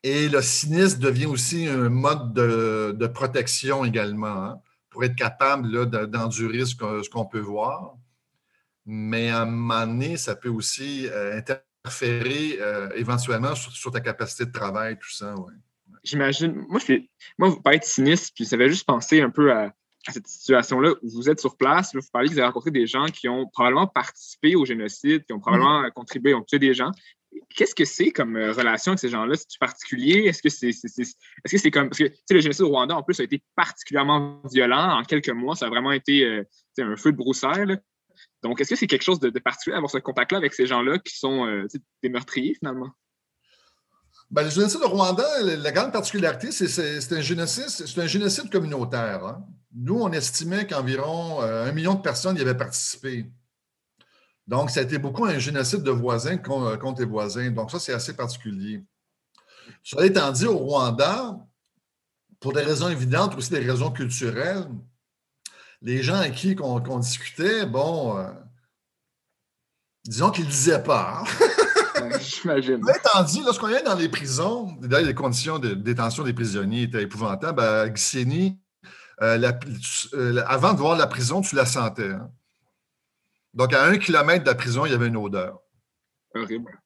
[0.02, 6.66] Et le cynisme devient aussi un mode de, protection également, hein, pour être capable d'endurer
[6.66, 7.94] ce qu'on peut voir.
[8.84, 14.46] Mais à un moment donné, ça peut aussi interférer interférer euh, éventuellement sur, ta capacité
[14.46, 15.34] de travail, tout ça.
[15.34, 15.52] Ouais.
[16.04, 16.64] J'imagine.
[16.68, 16.80] Moi,
[17.38, 19.72] moi, vous parlez de cynisme, puis ça fait juste penser un peu à,
[20.08, 21.94] cette situation-là où vous êtes sur place.
[21.94, 25.32] vous parlez que vous avez rencontré des gens qui ont probablement participé au génocide, qui
[25.32, 25.92] ont probablement mm-hmm.
[25.92, 26.90] contribué, ont tué des gens.
[27.54, 29.36] Qu'est-ce que c'est comme euh, relation avec ces gens-là?
[29.36, 30.24] C'est particulier?
[30.26, 31.14] Est-ce que c'est est, -ce
[31.46, 31.88] c'est comme.
[31.88, 34.98] Parce que le génocide au Rwanda, en plus, a été particulièrement violent.
[34.98, 36.44] En quelques mois, ça a vraiment été euh,
[36.78, 37.78] un feu de broussailles.
[38.42, 41.16] Donc, est-ce que c'est quelque chose de, particulier d'avoir ce contact-là avec ces gens-là qui
[41.16, 41.66] sont euh,
[42.02, 42.90] des meurtriers finalement?
[44.30, 49.24] Ben, le génocide au Rwanda, la grande particularité, c'est un génocide, c'est un génocide communautaire.
[49.24, 49.44] Hein.
[49.74, 53.26] Nous, on estimait qu'environ euh, un million de personnes y avaient participé.
[54.46, 57.50] Donc, ça a été beaucoup un génocide de voisins contre les voisins.
[57.50, 58.82] Donc, ça, c'est assez particulier.
[59.82, 61.38] Cela étant dit, au Rwanda,
[62.40, 64.66] pour des raisons évidentes, aussi des raisons culturelles,
[65.82, 68.30] les gens à qui on, discutait, bon, euh,
[70.04, 71.22] disons qu'il ne le disait pas.
[71.22, 71.48] Hein.
[72.20, 72.80] J'imagine.
[72.88, 77.02] Étant dit, lorsqu'on est dans les prisons, d'ailleurs, les conditions de détention des prisonniers étaient
[77.02, 78.58] épouvantables, à Gicénie,
[79.20, 79.52] euh,
[80.14, 82.10] euh, avant de voir la prison, tu la sentais.
[82.10, 82.30] Hein.
[83.54, 85.60] Donc, à un kilomètre de la prison, il y avait une odeur.
[86.34, 86.81] Horrible.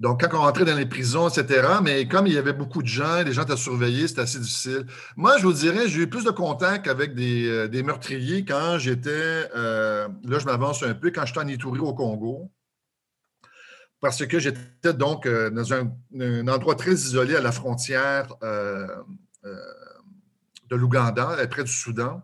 [0.00, 2.88] Donc, quand on rentrait dans les prisons, etc., mais comme il y avait beaucoup de
[2.88, 4.86] gens, les gens étaient surveillés, c'était assez difficile.
[5.14, 9.42] Moi, je vous dirais, j'ai eu plus de contact avec des, euh, meurtriers quand j'étais,
[9.52, 12.50] là, je m'avance un peu, quand j'étais en Ituri au Congo
[14.00, 18.34] parce que j'étais donc dans un, endroit très isolé à la frontière
[20.70, 22.22] de l'Ouganda, près du Soudan.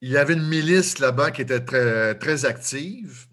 [0.00, 3.26] Il y avait une milice là-bas qui était très active.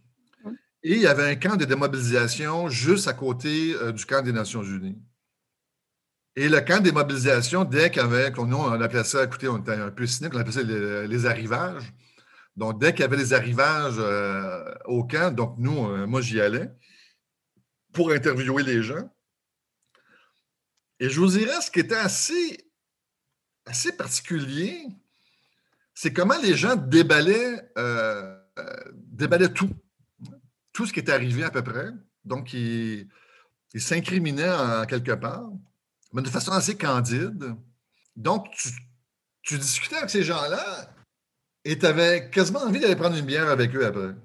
[0.82, 4.32] Et il y avait un camp de démobilisation juste à côté euh, du camp des
[4.32, 4.98] Nations Unies.
[6.38, 9.58] Et le camp de démobilisation, dès qu'il y avait, nous, on appelait ça, écoutez, on
[9.58, 11.84] était un peu cynique, on appelait ça les, arrivages.
[12.56, 16.40] Donc, dès qu'il y avait des arrivages euh, au camp, donc nous, euh, moi, j'y
[16.40, 16.70] allais
[17.92, 19.14] pour interviewer les gens.
[21.02, 22.58] Et je vous dirais, ce qui était assez
[23.98, 24.86] particulier,
[25.94, 27.70] c'est comment les gens déballaient,
[29.12, 29.74] déballaient tout.
[30.74, 31.90] Tout ce qui est arrivé à peu près.
[32.26, 33.08] Donc, ils,
[33.76, 35.50] s'incriminaient en quelque part,
[36.14, 37.56] mais de façon assez candide.
[38.16, 38.70] Donc, tu,
[39.44, 40.94] tu discutais avec ces gens-là
[41.66, 44.16] et tu avais quasiment envie d'aller prendre une bière avec eux après.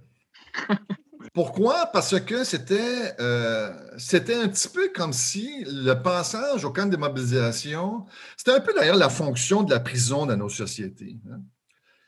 [1.34, 1.86] Pourquoi?
[1.86, 6.92] Parce que c'était, euh, c'était un petit peu comme si le passage au camp de
[6.92, 11.18] démobilisation, c'était un peu d'ailleurs la fonction de la prison dans nos sociétés.
[11.28, 11.40] Hein.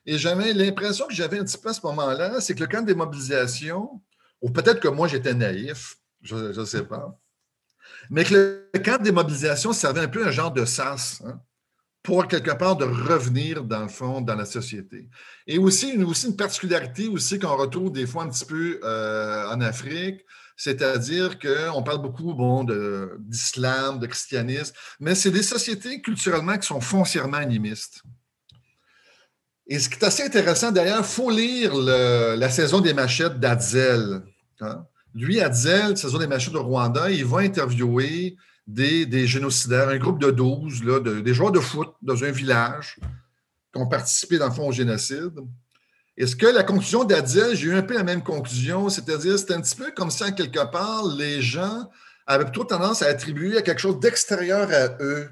[0.05, 2.83] Et j'avais l'impression que j'avais un petit peu à ce moment-là, c'est que le camp
[2.83, 4.01] de démobilisation,
[4.41, 7.19] ou peut-être que moi j'étais naïf, je ne sais pas,
[8.11, 11.23] mais que le camp de démobilisation servait un peu un genre de sas.
[11.25, 11.41] Hein
[12.07, 15.09] pour quelque part de revenir, dans le fond, dans la société.
[15.49, 20.25] Et aussi, une, particularité aussi qu'on retrouve des fois un petit peu euh, en Afrique,
[20.57, 22.63] c'est-à-dire qu'on parle beaucoup bon,
[23.19, 28.03] d'islam, de, christianisme, mais c'est des sociétés culturellement qui sont foncièrement animistes.
[29.67, 34.23] Et ce qui est assez intéressant, d'ailleurs, il faut lire la saison des machettes d'Adzel.
[34.61, 34.87] Hein.
[35.15, 40.31] Lui, Adzel, saison des machettes de Rwanda, il va interviewer des, génocidaires, un groupe de
[40.31, 42.99] 12, là, des joueurs de foot dans un village
[43.73, 45.35] qui ont participé, dans le fond, au génocide.
[46.17, 49.61] Est-ce que la conclusion d'Adil, j'ai eu un peu la même conclusion, c'est-à-dire c'est un
[49.61, 51.91] petit peu comme si, en quelque part, les gens
[52.27, 55.29] avaient plutôt tendance à attribuer à quelque chose d'extérieur à eux,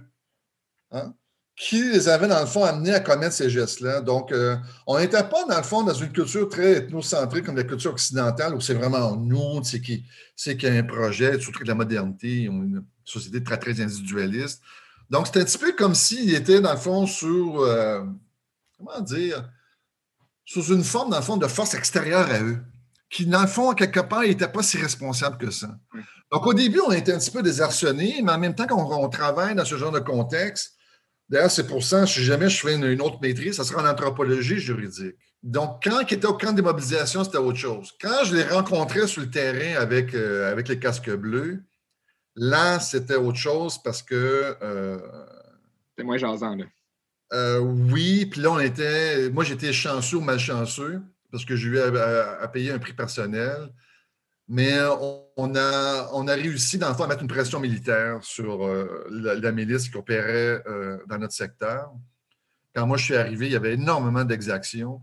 [0.92, 1.14] hein,
[1.56, 4.00] qui les avait, dans le fond, amenés à commettre ces gestes-là.
[4.00, 7.64] Donc, euh, on n'était pas, dans le fond, dans une culture très ethnocentrée comme la
[7.64, 10.02] culture occidentale, où c'est vraiment nous, c'est qu'il
[10.44, 12.50] y a un projet, surtout de la modernité,
[13.04, 14.62] société très, très individualiste.
[15.10, 18.02] Donc, c'est un petit peu comme s'il était, dans le fond, sur, euh,
[18.76, 19.48] comment dire,
[20.44, 22.58] sous une forme, dans le fond, de force extérieure à eux,
[23.10, 25.68] qui, dans le fond, quelque part, n'était pas si responsable que ça.
[26.32, 29.54] Donc, au début, on était un petit peu désarçonnés, mais en même temps qu'on travaille
[29.54, 30.72] dans ce genre de contexte,
[31.28, 34.58] d'ailleurs, c'est pour ça, si jamais je fais une, autre maîtrise, ça sera en anthropologie
[34.58, 35.16] juridique.
[35.42, 37.92] Donc, quand il était au camp de mobilisation, c'était autre chose.
[38.00, 41.62] Quand je les rencontrais sur le terrain avec, euh, avec les casques bleus,
[42.36, 44.56] Là, c'était autre chose parce que.
[44.62, 44.98] Euh,
[45.90, 46.64] c'était moins jasant, là.
[47.32, 49.30] Euh, oui, puis là, on était.
[49.30, 53.72] Moi, j'étais chanceux ou malchanceux parce que j'ai eu à, payer un prix personnel.
[54.46, 54.78] Mais
[55.36, 59.06] on, a, on a réussi, dans le fond, à mettre une pression militaire sur euh,
[59.10, 60.62] la, milice qui opérait
[61.08, 61.92] dans notre secteur.
[62.74, 65.00] Quand moi, je suis arrivé, il y avait énormément d'exactions.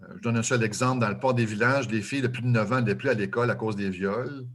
[0.00, 1.00] je donne un seul exemple.
[1.00, 3.14] Dans le port des villages, les filles de plus de 9 ans n'étaient plus à
[3.14, 4.46] l'école à cause des viols.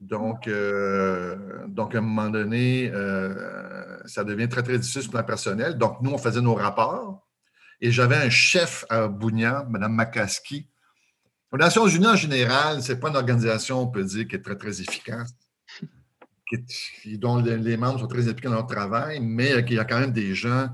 [0.00, 5.18] Donc, euh, donc, à un moment donné, euh, ça devient très, très difficile sur le
[5.18, 5.76] plan personnel.
[5.76, 7.26] Donc, nous, on faisait nos rapports.
[7.82, 10.69] Et j'avais un chef à Bougna, Mme Makaski.
[11.52, 14.42] Les Nations Unies, en général, ce n'est pas une organisation, on peut dire, qui est
[14.42, 15.34] très, très efficace,
[17.06, 20.12] dont les, membres sont très impliqués dans leur travail, mais il y a quand même
[20.12, 20.68] des gens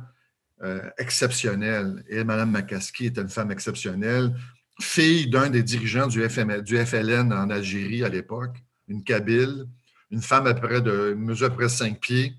[0.62, 2.04] euh, exceptionnels.
[2.08, 4.34] Et Mme Makaski était une femme exceptionnelle,
[4.80, 8.56] fille d'un des dirigeants du, FLN en Algérie à l'époque
[8.88, 9.66] une Kabyle,
[10.10, 12.34] une femme à peu près de mesure à près 5 pieds,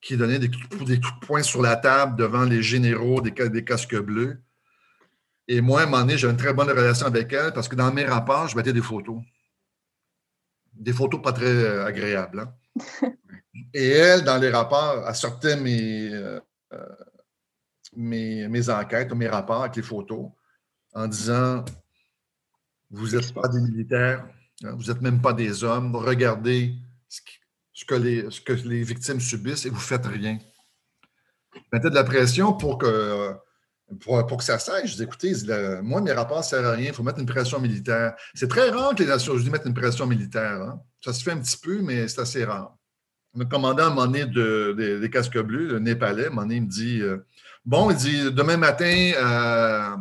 [0.00, 4.42] qui donnait des coups, de poing sur la table devant les généraux des casques bleus.
[5.48, 7.76] Et moi, à un moment donné, j'avais une très bonne relation avec elle parce que
[7.76, 9.20] dans mes rapports, je mettais des photos.
[10.72, 12.40] Des photos pas très euh, agréables.
[12.40, 13.12] Hein.
[13.74, 16.40] Et elle, dans les rapports, elle sortait mes, euh,
[17.94, 20.30] mes, mes, enquêtes, mes rapports avec les photos
[20.94, 21.64] en disant
[22.90, 24.26] Vous n'êtes pas des militaires,
[24.64, 25.96] Hein, vous n'êtes même pas des hommes.
[25.96, 26.74] Regardez
[27.08, 30.38] ce, que les, ce, que les, victimes subissent et vous ne faites rien.
[31.72, 33.34] Mettez de la pression pour que
[34.00, 34.92] pour, que ça sèche.
[34.92, 35.32] Je dis, écoutez,
[35.82, 38.14] moi, mes rapports ne servent à rien, il faut mettre une pression militaire.
[38.34, 40.60] C'est très rare que les Nations Unies mettent une pression militaire.
[40.62, 40.80] Hein.
[41.00, 42.76] Ça se fait un petit peu, mais c'est assez rare.
[43.34, 44.26] Le commandant, à un moment donné,
[45.00, 47.24] des casques bleus, le Népalais, à un moment donné, il me dit euh,
[47.64, 49.96] Bon, il dit, demain matin, euh,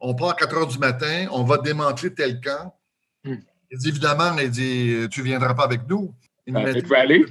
[0.00, 2.74] on part à 4 heures du matin, on va démanteler tel camp.
[3.24, 3.36] Hmm.
[3.70, 6.14] Il dit évidemment, il dit Tu ne viendras pas avec nous.
[6.46, 7.24] Il ben, me aller.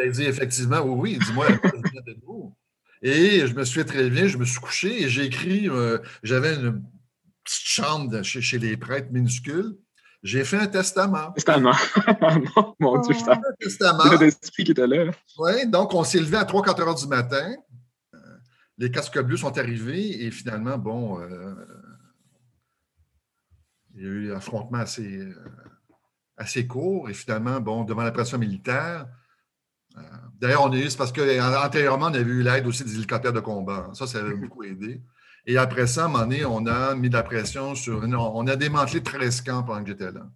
[0.03, 1.17] Il dit effectivement, oui, oui.
[1.19, 2.53] Il dit Moi, je viens avec vous.
[3.01, 5.99] Et je me suis fait très bien, je me suis couché et j'ai écrit, euh,
[6.21, 6.83] j'avais une
[7.43, 9.77] petite chambre chez, les prêtres minuscules.
[10.21, 11.31] J'ai fait un testament.
[11.31, 11.75] Testament.
[12.57, 13.33] non, mon Dieu, ça.
[13.33, 14.03] Un testament.
[14.19, 15.11] l'esprit qui était là.
[15.37, 17.55] Oui, donc on s'est levé à 3-4 heures du matin.
[18.13, 18.17] Euh,
[18.77, 21.55] les casques bleus sont arrivés et finalement, bon, euh,
[23.95, 25.25] il y a eu un affrontement assez,
[26.35, 29.07] assez court et finalement, bon, devant la pression militaire,
[30.39, 33.39] D'ailleurs, on est eu, c'est parce qu'antérieurement, on avait eu l'aide aussi des hélicoptères de
[33.39, 33.89] combat.
[33.93, 35.01] Ça, ça avait beaucoup aidé.
[35.45, 38.03] Et après ça, à un moment donné, on a mis de la pression sur.
[38.03, 40.29] on a démantelé 13 camps pendant que j'étais là.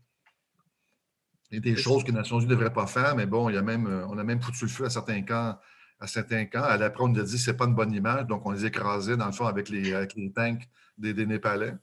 [1.52, 3.48] Il y a des choses que les Nations Unies ne devraient pas faire, mais bon,
[3.48, 5.56] il y a même, euh, on a même foutu le feu à certains camps.
[6.00, 6.64] À certains camps.
[6.64, 8.66] Après, on nous a dit que ce n'est pas une bonne image, donc on les
[8.66, 9.94] écrasait, dans le fond, avec les,
[10.36, 11.76] tanks des, Népalais.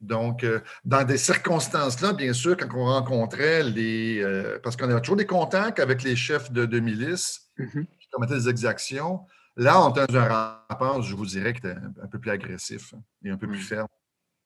[0.00, 4.20] Donc, euh, dans des circonstances-là, bien sûr, quand on rencontrait les.
[4.22, 7.86] Euh, parce qu'on avait toujours des contacts avec les chefs de, de milices, Mhm.
[7.98, 9.26] qui commettaient des exactions.
[9.56, 10.28] Là, on a un
[10.68, 13.60] rapport, je vous dirais, qui était un peu plus agressif hein, et un peu plus
[13.62, 13.88] ferme.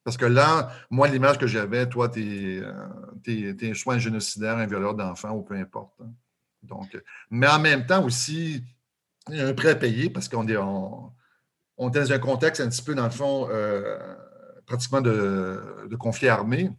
[0.03, 2.63] Parce que là, moi, l'image que j'avais, toi, tu
[3.27, 5.93] es, es, soit un génocidaire, un violeur d'enfants ou peu importe.
[6.01, 6.11] Hein.
[6.63, 6.97] Donc,
[7.29, 8.63] mais en même temps aussi,
[9.29, 11.11] il y a un prêt à payer parce qu'on est, on,
[11.79, 13.99] est dans un contexte un petit peu, dans le fond, euh,
[14.71, 16.71] pratiquement de, de, conflit armé,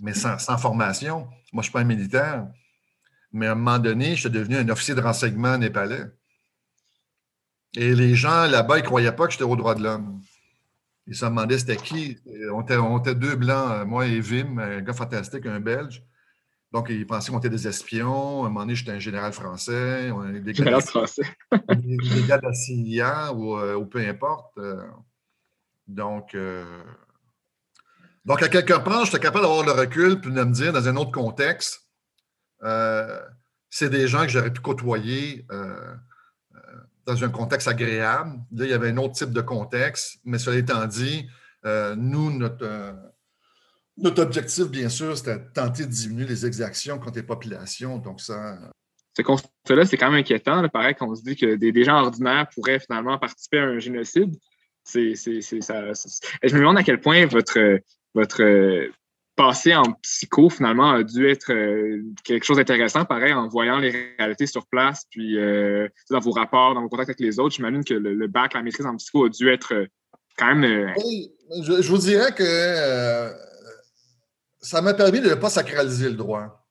[0.00, 1.20] mais sans, sans formation.
[1.20, 2.48] Moi, je ne suis pas un militaire.
[3.32, 6.06] Mais à un moment donné, je suis devenu un officier de renseignement népalais.
[7.76, 10.20] Et les gens là-bas, ils ne croyaient pas que j'étais au droit de l'homme.
[11.06, 12.18] Ils se demandaient c'était qui.
[12.52, 16.02] On était, deux blancs, moi et Vim, un gars fantastique, un Belge.
[16.72, 18.42] Donc, ils pensaient qu'on était des espions.
[18.42, 20.10] À un moment donné, j'étais un général français.
[20.40, 21.22] Des général français.
[21.52, 24.58] des, gars de la CIA euh, ou, peu importe.
[24.58, 24.82] Euh.
[25.86, 26.64] Donc, euh,
[28.24, 30.96] donc, à quelque part, j'étais capable d'avoir le recul puis de me dire, dans un
[30.96, 31.86] autre contexte,
[32.62, 33.20] euh,
[33.70, 35.94] c'est des gens que j'aurais pu côtoyer euh,
[36.54, 36.58] euh,
[37.06, 38.38] dans un contexte agréable.
[38.52, 41.28] Là, il y avait un autre type de contexte, mais cela étant dit,
[41.96, 42.94] nous, notre,
[43.96, 47.98] notre objectif, bien sûr, c'était de tenter de diminuer les exactions contre les populations.
[47.98, 48.58] Donc, ça.
[49.16, 50.66] Ce constat-là, c'est quand même inquiétant.
[50.68, 54.34] Pareil qu'on se dit que des, gens ordinaires pourraient finalement participer à un génocide.
[54.84, 57.80] Ça, je me demande à quel point votre,
[58.14, 58.42] votre
[59.40, 64.14] passer en psycho, finalement, a dû être euh, quelque chose d'intéressant, pareil, en voyant les
[64.18, 67.54] réalités sur place, puis euh, dans vos rapports, dans vos contacts avec les autres.
[67.54, 69.86] J'imagine que le, bac, la maîtrise en psycho a dû être euh,
[70.36, 70.92] quand même.
[70.98, 73.32] Oui, je, vous dirais que
[74.60, 76.66] ça m'a permis de ne pas sacraliser le droit.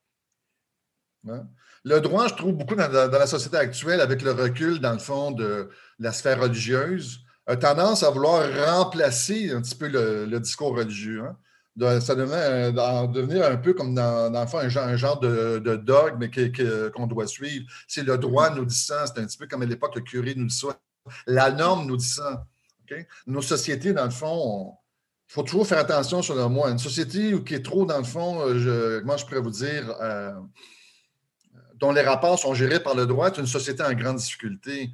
[1.28, 1.48] Hein?
[1.82, 5.32] Le droit, je trouve beaucoup dans, la société actuelle, avec le recul, dans le fond,
[5.32, 8.44] de la sphère religieuse, a tendance à vouloir
[8.76, 11.22] remplacer un petit peu le, discours religieux.
[11.24, 11.36] Hein?
[12.00, 15.18] ça devait euh, devenir un peu comme dans, dans le fond, un genre, un genre
[15.20, 16.28] de, de, dogme
[16.92, 17.64] qu'on doit suivre.
[17.88, 20.34] C'est le droit nous dit ça, c'est un petit peu comme à l'époque le curé
[20.36, 20.78] nous dit ça.
[21.26, 22.46] La norme nous dit ça.
[23.26, 24.74] Nos sociétés, dans le fond,
[25.28, 26.70] il faut toujours faire attention sur le moi.
[26.70, 29.94] Une société qui est trop, dans le fond, euh, je, moi je pourrais vous dire,
[30.00, 30.32] euh,
[31.76, 34.90] dont les rapports sont gérés par le droit, est une société en grande difficulté.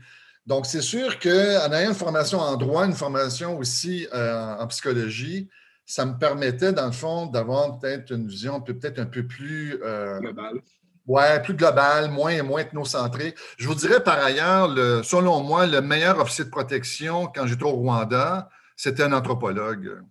[0.46, 5.48] Donc, c'est sûr qu'en ayant une formation en droit, une formation aussi en psychologie,
[5.86, 9.80] ça me permettait, dans le fond, d'avoir peut-être une vision peut-être un peu plus.
[9.82, 10.60] Euh, globale.
[11.06, 13.36] Ouais, plus globale, moins et moins ethnocentrée.
[13.56, 17.62] Je vous dirais par ailleurs, le, selon moi, le meilleur officier de protection quand j'étais
[17.62, 20.02] au Rwanda, c'était un anthropologue.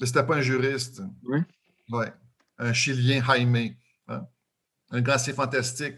[0.00, 1.02] Ce n'était pas un juriste.
[1.24, 1.40] Oui.
[1.90, 2.04] Oui.
[2.58, 3.74] Un Chilien, Jaime.
[4.06, 4.22] Hein.
[4.92, 5.96] Un gars assez fantastique.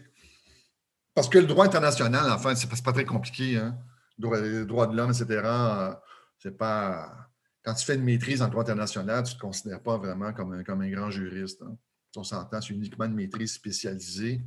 [1.15, 3.57] Parce que le droit international, enfin, c'est pas, pas très compliqué.
[3.57, 3.77] Hein?
[4.19, 5.41] Les droits de l'homme, etc.
[5.43, 5.93] Euh,
[6.37, 7.25] c'est pas
[7.65, 10.53] quand tu fais une maîtrise en droit international, tu ne te considères pas vraiment comme
[10.53, 11.63] un, comme un grand juriste.
[11.63, 11.75] Hein.
[12.15, 14.41] On s'entend, c'est uniquement une maîtrise spécialisée.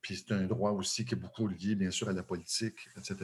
[0.00, 3.14] Puis c'est un droit aussi qui est beaucoup lié, bien sûr, à la politique, etc.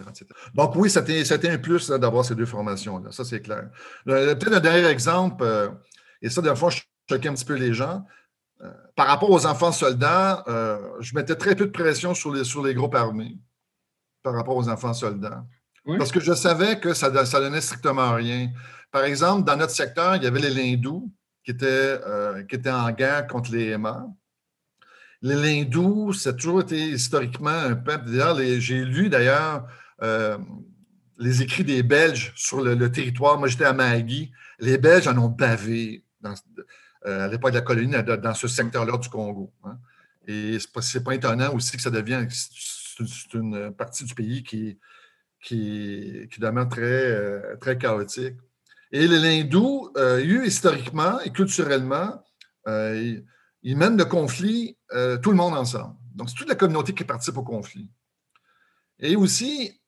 [0.55, 3.11] Donc oui, c'était un plus d'avoir ces deux formations-là.
[3.11, 3.70] Ça, c'est clair.
[4.07, 5.70] Euh, peut-être un dernier exemple, euh,
[6.23, 8.05] et ça, des fois, je choquais un petit peu les gens.
[8.61, 10.45] Euh, par rapport aux enfants soldats,
[11.01, 13.39] je mettais très peu de pression sur les, sur les groupes armés
[14.23, 15.45] par rapport aux enfants soldats.
[15.97, 18.51] Parce que je savais que ça, ça donnait strictement rien.
[18.91, 21.11] Par exemple, dans notre secteur, il y avait les Lindous
[21.45, 21.67] qui étaient,
[22.07, 24.17] euh, qui étaient en guerre contre les Aimants.
[25.23, 28.11] Les Lindous, ça a toujours été historiquement un peuple.
[28.11, 29.67] D'ailleurs, j'ai lu d'ailleurs,
[30.03, 30.39] euh,
[31.19, 33.39] les écrits des Belges sur le, territoire.
[33.39, 34.31] Moi, j'étais à Magui.
[34.59, 36.05] Les Belges en ont bavé
[37.07, 39.53] euh, à l'époque de la colonie dans ce secteur-là du Congo.
[39.65, 39.79] Hein.
[40.27, 42.29] Et ce n'est pas, étonnant aussi que ça devienne
[43.07, 44.79] c'est une partie du pays qui,
[45.43, 48.37] qui, qui demeure très, euh, très chaotique.
[48.91, 52.23] Et l'hindou, euh, historiquement et culturellement,
[52.67, 53.21] euh,
[53.63, 54.77] il, mène le conflit
[55.23, 55.95] tout le monde ensemble.
[56.15, 57.91] Donc, c'est toute la communauté qui participe au conflit.
[58.99, 59.81] Et aussi,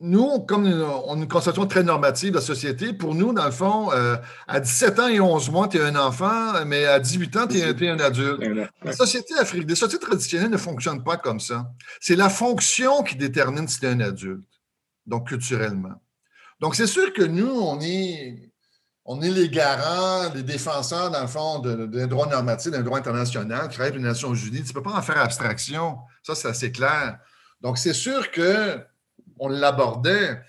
[0.00, 3.52] nous, comme on a une conception très normative de la société, pour nous, dans le
[3.52, 4.16] fond, euh,
[4.48, 7.58] à 17 ans et 11 mois, tu es un enfant, mais à 18 ans, tu
[7.58, 8.42] es, un adulte.
[8.82, 11.70] La société africaine, les sociétés traditionnelles ne fonctionnent pas comme ça.
[12.00, 14.44] C'est la fonction qui détermine si tu es un adulte,
[15.06, 16.02] donc culturellement.
[16.60, 18.50] Donc, c'est sûr que nous, on est,
[19.04, 23.68] on est les garants, les défenseurs, dans le fond, d'un droit normatif, d'un droit international
[23.68, 24.62] qui rêve les Nations Unies.
[24.62, 25.98] Tu ne peux pas en faire abstraction.
[26.22, 27.18] Ça, c'est assez clair.
[27.60, 28.80] Donc, c'est sûr que
[29.38, 30.40] on l'abordait,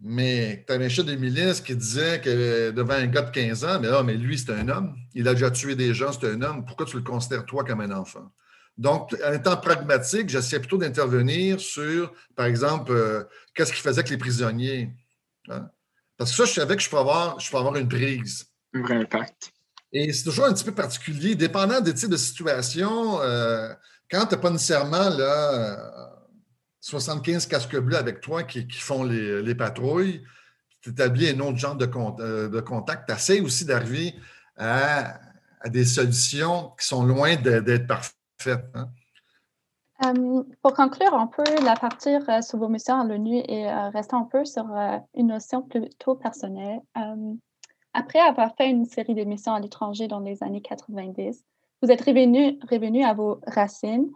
[0.00, 3.64] mais tu avais un chef de milice qui disait que devant un gars de 15
[3.64, 4.94] ans, mais là, mais lui, c'est un homme.
[5.14, 6.64] Il a déjà tué des gens, c'est un homme.
[6.64, 8.30] Pourquoi tu le considères, toi, comme un enfant?
[8.76, 13.22] Donc, en étant pragmatique, j'essaie plutôt d'intervenir sur, par exemple, euh,
[13.54, 14.92] qu'est-ce qu'il faisait avec les prisonniers.
[15.48, 15.70] Hein?
[16.16, 18.46] Parce que ça, je savais que je peux avoir, je peux avoir une prise.
[18.74, 19.52] Un vrai impact.
[19.92, 23.20] Et c'est toujours un petit peu particulier, dépendant des types de situations.
[23.22, 23.72] Euh,
[24.10, 26.10] quand tu n'as pas nécessairement là,
[26.84, 30.22] 75 casques bleus avec toi qui, font les, patrouilles,
[30.82, 31.88] tu établis un autre genre de,
[32.20, 33.08] euh, de contact.
[33.08, 34.14] Tu essaies aussi d'arriver
[34.58, 35.18] à,
[35.64, 38.66] des solutions qui sont loin d'être parfaites.
[38.74, 38.90] Hein.
[40.04, 44.16] Euh, pour conclure, on peut la partir euh, sur vos missions à l'ONU et rester
[44.16, 44.66] un peu sur
[45.14, 46.80] une notion plutôt personnelle.
[47.94, 51.42] après avoir fait une série de missions à l'étranger dans les années 90,
[51.80, 54.10] vous êtes revenu à vos racines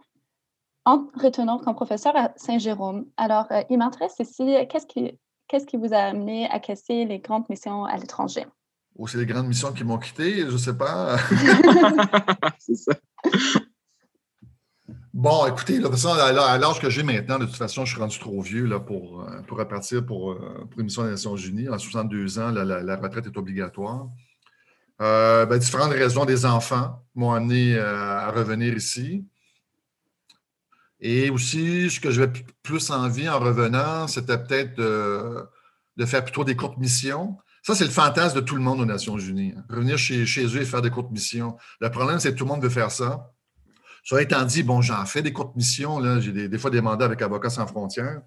[0.85, 3.05] en retenant comme professeur à Saint-Jérôme.
[3.17, 5.17] Alors, euh, il m'intéresse ici, qu'est-ce qui,
[5.47, 8.45] qu'est-ce qui vous a amené à casser les grandes missions à l'étranger?
[8.95, 11.17] Ou oh, c'est les grandes missions qui m'ont quitté, je ne sais pas.
[12.59, 12.93] c'est ça.
[15.13, 18.01] Bon, écoutez, de toute façon, à l'âge que j'ai maintenant, de toute façon, je suis
[18.01, 21.35] rendu trop vieux là, pour, euh, pour repartir pour, euh, pour une mission des Nations
[21.35, 21.67] Unies.
[21.67, 24.07] À 62 ans, la, retraite est obligatoire.
[24.99, 29.25] Ben, différentes raisons des enfants m'ont amené à revenir ici.
[31.01, 32.31] Et aussi, ce que j'avais
[32.61, 37.37] plus envie en revenant, c'était peut-être de, faire plutôt des courtes missions.
[37.63, 39.53] Ça, c'est le fantasme de tout le monde aux Nations Unies.
[39.55, 39.63] Hein.
[39.69, 41.57] Revenir chez, eux et faire des courtes missions.
[41.79, 43.31] Le problème, c'est que tout le monde veut faire ça.
[44.03, 46.19] Ça étant dit, bon, j'en fais des courtes missions.
[46.19, 48.21] J'ai des, fois des mandats avec Avocats sans frontières.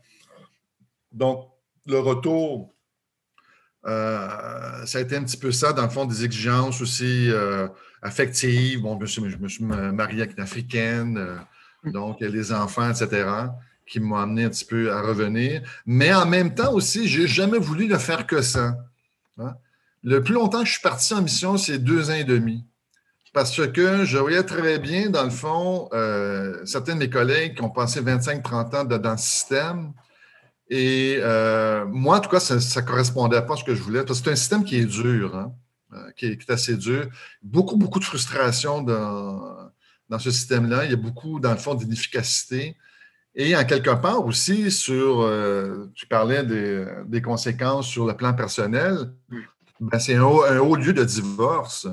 [1.12, 1.48] Donc,
[1.86, 2.74] le retour,
[3.86, 7.68] euh, ça a été un petit peu ça, dans le fond, des exigences aussi euh,
[8.00, 8.80] affectives.
[8.80, 11.18] Bon, je me, suis, marié avec une Africaine.
[11.18, 11.36] Euh,
[11.84, 13.28] donc les enfants, etc.,
[13.86, 15.62] qui m'ont amené un petit peu à revenir.
[15.86, 18.76] Mais en même temps aussi, je n'ai jamais voulu ne faire que ça.
[19.38, 19.54] Hein.
[20.02, 22.64] Le plus longtemps que je suis parti en mission, c'est deux ans et demi.
[23.32, 27.62] Parce que je voyais très bien, dans le fond, euh, certains de mes collègues qui
[27.62, 29.92] ont passé 25-30 ans dans le système.
[30.68, 34.00] Et euh, moi, en tout cas, ça ne correspondait pas à ce que je voulais.
[34.06, 35.52] C'est un système qui est dur, hein,
[35.94, 37.08] euh, qui, est, assez dur.
[37.42, 39.61] Beaucoup, beaucoup de frustration dans,
[40.12, 40.84] dans ce système-là.
[40.84, 42.76] Il y a beaucoup, dans le fond, d'inefficacité.
[43.34, 49.10] Et en quelque part aussi sur, euh, tu parlais des, conséquences sur le plan personnel,
[49.80, 51.88] ben, c'est un, haut lieu de divorce.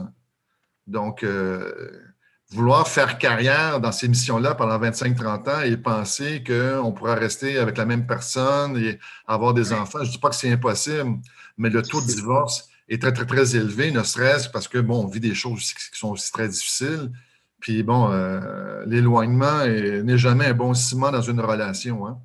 [0.85, 2.11] Donc, euh,
[2.51, 7.77] vouloir faire carrière dans ces missions-là pendant 25-30 ans et penser qu'on pourra rester avec
[7.77, 11.19] la même personne et avoir des enfants, je ne dis pas que c'est impossible,
[11.57, 15.05] mais le taux de divorce est très, très, très élevé, ne serait-ce parce que, bon,
[15.05, 17.11] on vit des choses qui sont aussi très difficiles.
[17.59, 22.07] Puis bon, euh, l'éloignement n'est jamais un bon ciment dans une relation.
[22.07, 22.19] Hein.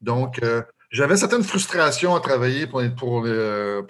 [0.00, 3.24] Donc, euh, j'avais certaines frustrations à travailler pour, pour,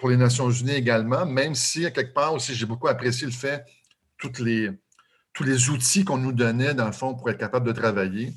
[0.09, 3.65] les Nations Unies également, même si, à quelque part aussi, j'ai beaucoup apprécié le fait,
[4.17, 4.69] toutes les,
[5.33, 8.33] tous les outils qu'on nous donnait, dans le fond, pour être capable de travailler.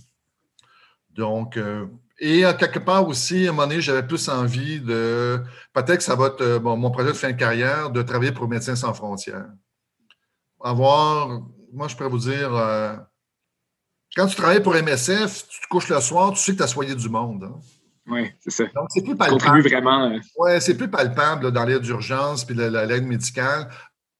[1.11, 1.87] Donc, euh,
[2.19, 6.03] et à quelque part aussi, à un moment donné, j'avais plus envie de, peut-être que
[6.03, 9.49] ça va être mon projet de fin de carrière, de travailler pour Médecins sans frontières.
[10.63, 11.41] Avoir
[11.73, 12.97] moi, je pourrais vous dire, euh,
[14.17, 16.69] quand tu travailles pour MSF, tu te couches le soir, tu sais que tu as
[16.69, 17.45] soigné du monde.
[17.45, 17.61] Hein.
[18.07, 18.65] Oui, c'est ça.
[18.75, 19.63] Donc, c'est plus palpable.
[19.63, 20.11] vraiment.
[20.11, 23.69] Euh, oui, c'est plus palpable dans l'aide d'urgence puis l'aide médicale.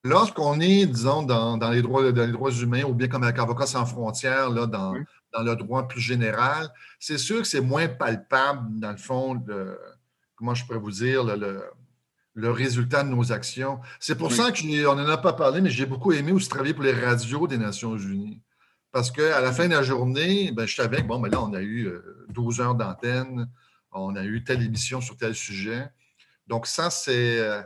[0.05, 3.67] Lorsqu'on est, disons, dans, les droits, dans les droits humains ou bien comme avec Avocats
[3.67, 4.95] sans frontières, là, dans,
[5.33, 9.43] dans le droit plus général, c'est sûr que c'est moins palpable, dans le fond,
[10.37, 11.63] comment je pourrais vous dire, le, le
[12.37, 13.81] résultat de nos actions.
[13.99, 16.85] C'est pour ça qu'on n'en a pas parlé, mais j'ai beaucoup aimé aussi travailler pour
[16.85, 18.41] les radios des Nations Unies.
[18.93, 21.53] Parce qu'à la fin de la journée, ben, je savais que, bon, ben là, on
[21.55, 21.91] a eu
[22.31, 23.49] 12 euh, heures d'antenne.
[23.93, 25.89] on a eu telle émission sur tel sujet.
[26.47, 27.63] Donc, ça, c'est, euh,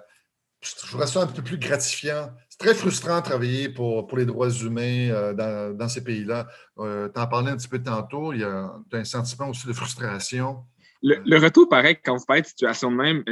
[0.60, 2.30] je trouverais ça un peu plus gratifiant.
[2.48, 6.46] C'est très frustrant de travailler pour, pour les droits humains euh, dans, ces pays-là.
[6.78, 9.72] Euh, tu en parlais un petit peu tantôt, il y a un sentiment aussi de
[9.72, 10.64] frustration.
[11.06, 13.22] Le, retour, pareil, quand vous parlez de situation de même,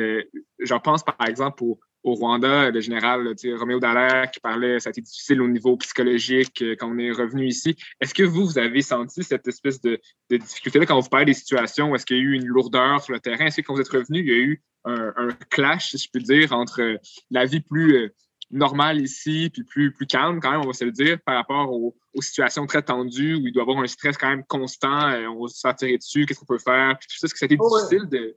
[0.61, 5.01] j'en pense par exemple au, Rwanda, le général Roméo Dallaire qui parlait, ça a été
[5.01, 7.77] difficile au niveau psychologique euh, quand on est revenu ici.
[8.01, 11.95] Est-ce que vous, vous avez senti cette espèce de, difficulté-là quand vous parlez des situations?
[11.95, 13.47] Est-ce qu'il y a eu une lourdeur sur le terrain?
[13.47, 16.19] Est-ce que quand vous êtes revenu, il y a eu un, clash, si je peux
[16.19, 16.99] dire, entre
[17.31, 18.11] la vie plus
[18.53, 21.73] normale ici, puis plus, plus calme, quand même, on va se le dire, par rapport
[21.73, 25.27] aux, situations très tendues où il doit y avoir un stress quand même constant, euh,
[25.29, 26.97] on va se faire tirer dessus, qu'est-ce qu'on peut faire?
[26.99, 28.37] Puis tout ça, est-ce que ça a été difficile de.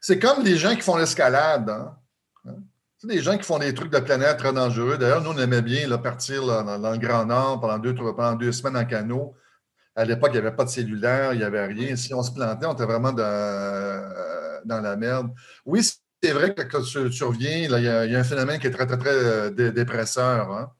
[0.00, 1.70] C'est comme les gens qui font l'escalade.
[1.70, 1.96] Hein?
[2.98, 4.98] C'est des gens qui font des trucs de planète très dangereux.
[4.98, 8.76] D'ailleurs, nous, on aimait bien partir dans, le Grand Nord pendant deux, pendant deux semaines
[8.76, 9.34] en canot.
[9.94, 11.94] À l'époque, il n'y avait pas de cellulaire, il n'y avait rien.
[11.96, 15.30] Si on se plantait, on était vraiment dans, euh, dans la merde.
[15.64, 15.82] Oui,
[16.22, 18.98] c'est vrai que quand tu, reviens, il, y a, un phénomène qui est très, très,
[18.98, 20.70] très euh, dépresseur hein,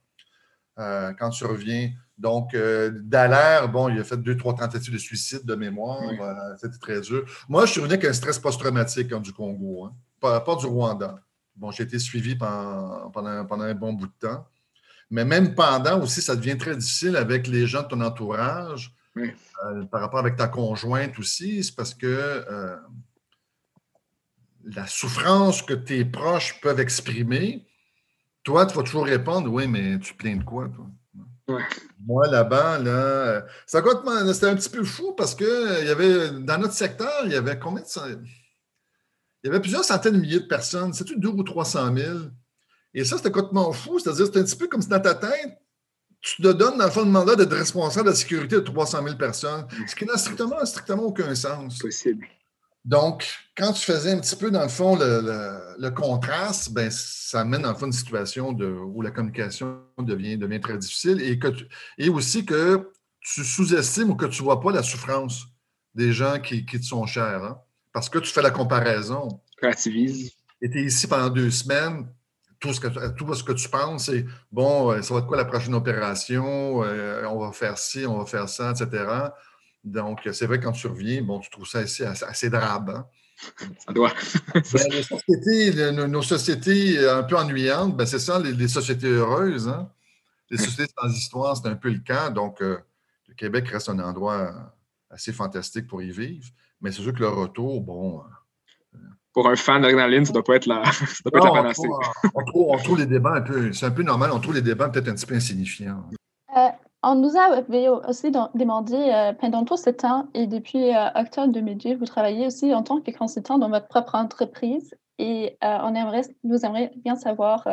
[0.79, 1.91] euh, quand tu reviens.
[2.19, 6.01] Donc, Dallaire, bon, il a fait deux, trois tentatives de suicide de mémoire.
[6.61, 7.25] C'était très dur.
[7.49, 9.95] Moi, je suis revenu avec un stress post-traumatique hein, du Congo, hein.
[10.21, 11.19] pas, du Rwanda.
[11.57, 14.47] Bon, j'ai été suivi pendant, pendant, un bon bout de temps.
[15.11, 19.85] Mais même pendant aussi, ça devient très difficile avec les gens de ton entourage, euh,
[19.91, 21.63] par rapport avec ta conjointe aussi.
[21.63, 22.77] C'est parce que euh,
[24.65, 27.67] la souffrance que tes proches peuvent exprimer,
[28.45, 30.87] toi, tu vas toujours répondre Oui, mais tu plains de quoi, toi?
[32.05, 36.59] Moi, là-bas, là, euh, c'était un petit peu fou parce que il y avait, dans
[36.59, 37.87] notre secteur, il y avait combien de
[39.43, 40.93] il y avait plusieurs centaines de milliers de personnes.
[40.93, 42.19] C'est-tu deux ou 300 000?
[42.95, 43.99] Et ça, c'était complètement fou.
[43.99, 45.59] C'est-à-dire, c'est un petit peu comme si dans ta tête,
[46.21, 49.03] tu te donnes, dans le fond, le mandat d'être responsable de la sécurité de 300
[49.03, 51.81] 000 personnes, ce qui n'a strictement, strictement aucun sens.
[51.81, 52.25] Possible.
[52.85, 53.25] Donc,
[53.57, 57.71] quand tu faisais un petit peu, dans le fond, le, contraste, ben, ça mène, dans
[57.71, 61.49] le fond, une situation de, où la communication devient, devient très difficile et, que
[61.99, 65.47] et aussi que tu sous-estimes ou que tu ne vois pas la souffrance
[65.95, 67.45] des gens qui, qui te sont chers.
[67.45, 67.59] Hein?
[67.93, 69.41] parce que tu fais la comparaison.
[69.61, 70.33] Relativises.
[70.61, 72.09] Et tu es ici pendant deux semaines,
[72.59, 75.37] tout ce que, tout ce que tu penses, c'est bon, euh, ça va être quoi
[75.37, 79.05] la prochaine opération, euh, on va faire ci, on va faire ça, etc.
[79.85, 82.91] Donc, c'est vrai, quand tu reviens, bon, tu trouves ça assez, assez, drabe.
[82.91, 83.07] Hein.
[83.85, 84.13] Ça doit.
[84.55, 89.69] Ben, nos, sociétés un peu ennuyantes, ben, c'est ça, les, sociétés heureuses.
[89.69, 89.91] Hein.
[90.51, 92.31] Les sociétés sans histoire, c'est un peu le cas.
[92.31, 92.79] Donc, euh,
[93.29, 94.75] le Québec reste un endroit
[95.11, 96.47] assez fantastique pour y vivre.
[96.81, 98.23] Mais c'est sûr que le retour, bon.
[98.95, 98.99] Euh,
[99.33, 101.81] Pour un fan d'adrénaline, ça ne doit pas être la, ça doit pas être
[102.35, 103.73] On trouve, les débats un peu.
[103.73, 106.09] C'est un peu normal, on trouve les débats peut-être un petit peu insignifiants.
[106.57, 106.69] Euh,
[107.03, 107.63] on nous a
[108.09, 112.83] aussi demandé euh, pendant tout ce temps et depuis octobre 2010, vous travaillez aussi en
[112.83, 117.67] tant que consultant dans votre propre entreprise et on aimerait, nous aimerions bien savoir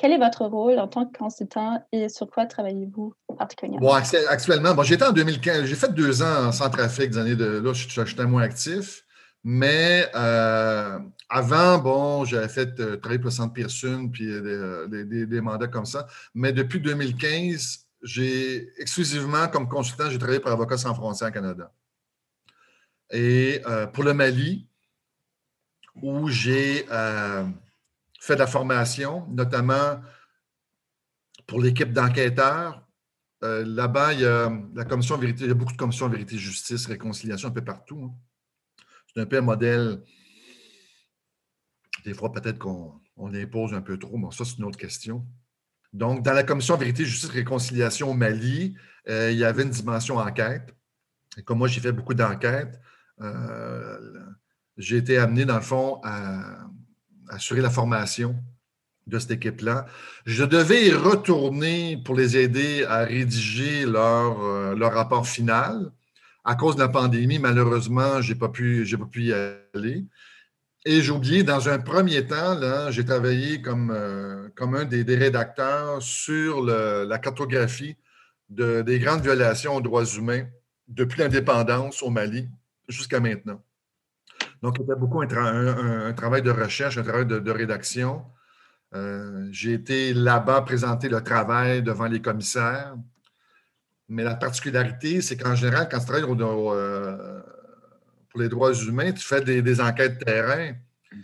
[0.00, 3.86] quel est votre rôle en tant que consultant et sur quoi travaillez-vous particulièrement?
[3.86, 3.92] Bon,
[4.28, 7.72] actuellement, bon, j'étais en 2015, j'ai fait deux ans en Centrafrique, des années de là,
[7.74, 9.04] j'étais moins actif.
[9.42, 10.98] Mais euh,
[11.28, 15.86] avant, bon, j'avais fait euh, travailler pour le Centre Pearson, puis euh, des, mandats comme
[15.86, 16.06] ça.
[16.34, 21.72] Mais depuis 2015, j'ai exclusivement, comme consultant, j'ai travaillé pour Avocats sans frontières Canada.
[23.10, 23.60] Et
[23.92, 24.68] pour le Mali,
[26.00, 26.86] où j'ai
[28.20, 30.00] fait de la formation, notamment
[31.50, 32.86] pour l'équipe d'enquêteurs.
[33.42, 36.38] Euh, là-bas, il y a la commission vérité, il y a beaucoup de commissions vérité,
[36.38, 38.00] justice, réconciliation un peu partout.
[38.04, 38.14] Hein.
[39.12, 40.02] C'est un peu un modèle.
[42.04, 45.26] Des fois, peut-être qu'on on impose un peu trop, mais ça, c'est une autre question.
[45.92, 48.74] Donc, dans la commission vérité, justice, réconciliation au Mali,
[49.08, 50.74] euh, il y avait une dimension enquête.
[51.36, 52.80] Et comme moi, j'ai fait beaucoup d'enquêtes,
[53.20, 53.98] euh,
[54.76, 56.66] j'ai été amené, dans le fond, à,
[57.28, 58.36] assurer la formation
[59.06, 59.86] de cette équipe-là.
[60.26, 65.92] Je devais y retourner pour les aider à rédiger leur, euh, rapport final.
[66.44, 70.06] À cause de la pandémie, malheureusement, je n'ai pas, pas pu y aller.
[70.86, 72.58] Et j'ai oublié, dans un premier temps,
[72.90, 77.96] j'ai travaillé comme, euh, comme un des, rédacteurs sur la cartographie
[78.48, 80.46] de, des grandes violations aux droits humains
[80.88, 82.48] depuis l'indépendance au Mali
[82.88, 83.62] jusqu'à maintenant.
[84.62, 88.24] Donc, a beaucoup un, travail de recherche, un travail de, rédaction.
[88.94, 92.94] Euh, j'ai été là-bas présenter le travail devant les commissaires.
[94.08, 97.40] Mais la particularité, c'est qu'en général, quand tu travailles euh,
[98.30, 100.72] pour les droits humains, tu fais des, enquêtes de terrain.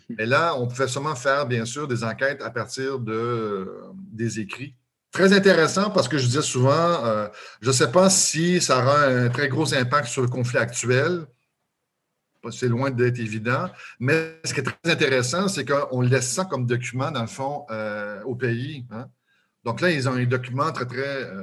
[0.08, 4.74] Mais là, on pouvait seulement faire, bien sûr, des enquêtes à partir de, des écrits.
[5.12, 7.28] Très intéressant parce que je disais souvent, euh,
[7.60, 11.26] je ne sais pas si ça aura un très gros impact sur le conflit actuel,
[12.50, 13.68] c'est loin d'être évident.
[13.98, 17.64] Mais ce qui est très intéressant, c'est qu'on laisse ça comme document, dans le fond,
[17.70, 18.86] euh, au pays.
[18.90, 19.06] Hein.
[19.64, 21.24] Donc là, ils ont un document très, très.
[21.24, 21.42] Euh,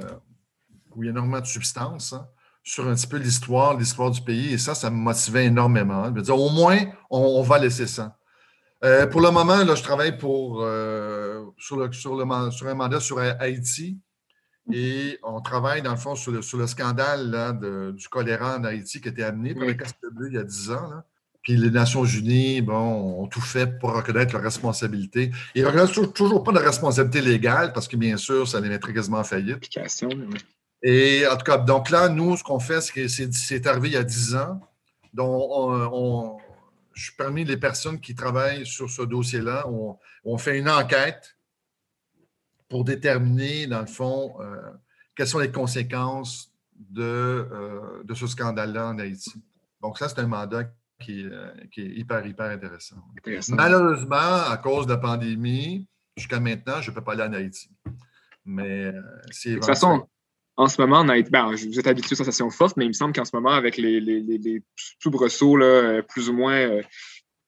[0.94, 2.28] où il y a énormément de substance hein,
[2.64, 4.54] sur un petit peu l'histoire, l'histoire du pays.
[4.54, 6.06] Et ça, ça me motivait énormément.
[6.16, 6.78] Je dire, au moins,
[7.10, 8.16] on, va laisser ça.
[8.82, 10.62] Euh, pour le moment, là, je travaille pour,
[11.58, 13.98] sur, le, sur, le, sur un mandat sur Haïti.
[14.72, 17.58] Et on travaille, dans le fond, sur le, scandale
[17.94, 19.66] du choléra en Haïti qui a été amené par
[20.02, 20.90] le Bleu il y a 10 ans.
[21.42, 25.30] Puis les Nations Unies, bon, ont tout fait pour reconnaître leur responsabilité.
[25.54, 28.94] Ils ne reconnaissent toujours pas de responsabilité légale parce que, bien sûr, ça les mettrait
[28.94, 29.68] quasiment en faillite.
[30.86, 33.94] Et en tout cas, donc là, nous, ce qu'on fait, c'est que c'est arrivé il
[33.94, 34.60] y a 10 ans.
[35.14, 36.40] Donc,
[36.92, 39.66] je suis parmi les personnes qui travaillent sur ce dossier-là.
[40.24, 41.34] on fait une enquête
[42.68, 44.56] pour déterminer, dans le fond, euh,
[45.14, 49.32] quelles sont les conséquences de, euh, de ce scandale-là en Haïti.
[49.80, 50.64] Donc, ça, c'est un mandat
[51.00, 52.96] qui, euh, qui, est hyper, hyper intéressant.
[53.48, 54.16] Malheureusement,
[54.50, 57.70] à cause de la pandémie, jusqu'à maintenant, je ne peux pas aller en Haïti.
[58.44, 58.92] Mais
[59.30, 59.50] c'est.
[59.50, 60.06] De toute façon,
[60.56, 63.24] en ce moment, ben, vous êtes habitué aux sensations fortes, mais il me semble qu'en
[63.24, 64.62] ce moment, avec les, les, les,
[65.00, 66.80] soubresauts là, plus ou moins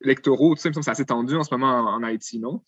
[0.02, 2.38] électoraux, tout ça, il me semble que c'est assez tendu en ce moment en Haïti,
[2.38, 2.62] non?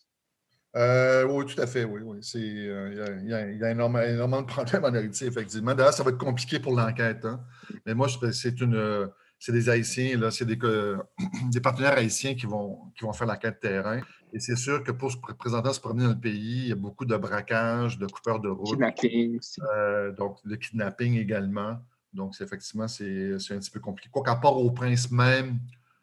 [0.76, 2.03] Euh, oui, tout à fait, oui.
[2.05, 2.20] oui.
[2.36, 5.74] Euh, il, y a, énormément, de problèmes en Haïti, effectivement.
[5.74, 7.24] D'ailleurs, ça va être compliqué pour l'enquête.
[7.24, 7.41] Hein.
[7.86, 13.61] Mais moi, c'est des Haïtiens, c'est des, partenaires haïtiens qui vont, qui vont faire l'enquête
[13.61, 14.01] terrain.
[14.33, 16.76] Et c'est sûr que pour se présenter se promener dans le pays, il y a
[16.76, 18.70] beaucoup de braquages, de coupeurs de route.
[18.70, 19.41] Kidnapping
[19.74, 21.79] euh, donc, le kidnapping également.
[22.12, 24.11] Donc, effectivement, c'est un petit peu compliqué.
[24.11, 25.59] Quoi qu'à part au prince même,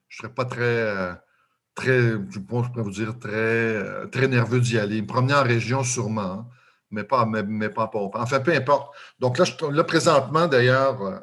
[0.08, 1.18] je ne serais pas très
[1.76, 5.02] très, je pourrais vous dire, très, euh, très nerveux d'y aller.
[5.02, 6.50] Me promener en région, sûrement,
[6.90, 8.96] mais pas, mais, mais pas, pas, Enfin, peu importe.
[9.20, 11.20] Donc là, je, là présentement, d'ailleurs, euh,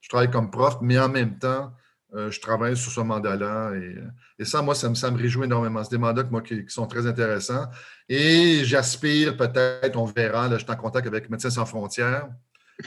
[0.00, 1.72] je travaille comme prof, mais en même temps,
[2.14, 3.72] euh, je travaille sur ce mandat-là.
[3.74, 3.96] Et,
[4.38, 5.82] et, ça, moi, ça me, ça me réjouit énormément.
[5.82, 7.66] C'est des mandats moi, qui, sont très intéressants.
[8.08, 12.28] Et j'aspire peut-être, on verra, là, je suis en contact avec Médecins sans frontières.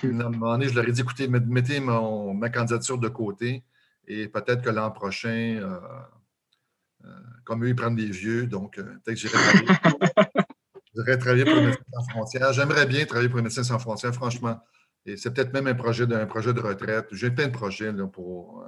[0.03, 3.63] À un moment donné, je leur ai dit, écoutez, mettez mon, ma candidature de côté
[4.07, 7.09] et peut-être que l'an prochain, euh,
[7.43, 11.83] comme eux, ils prennent des vieux, donc euh, peut-être que j'irai travailler, travailler, pour Médecins
[11.93, 12.53] sans frontières.
[12.53, 14.59] J'aimerais bien travailler pour Médecins sans frontières, franchement.
[15.05, 17.07] Et c'est peut-être même un projet, de, projet de retraite.
[17.11, 18.65] J'ai plein de projets là, pour.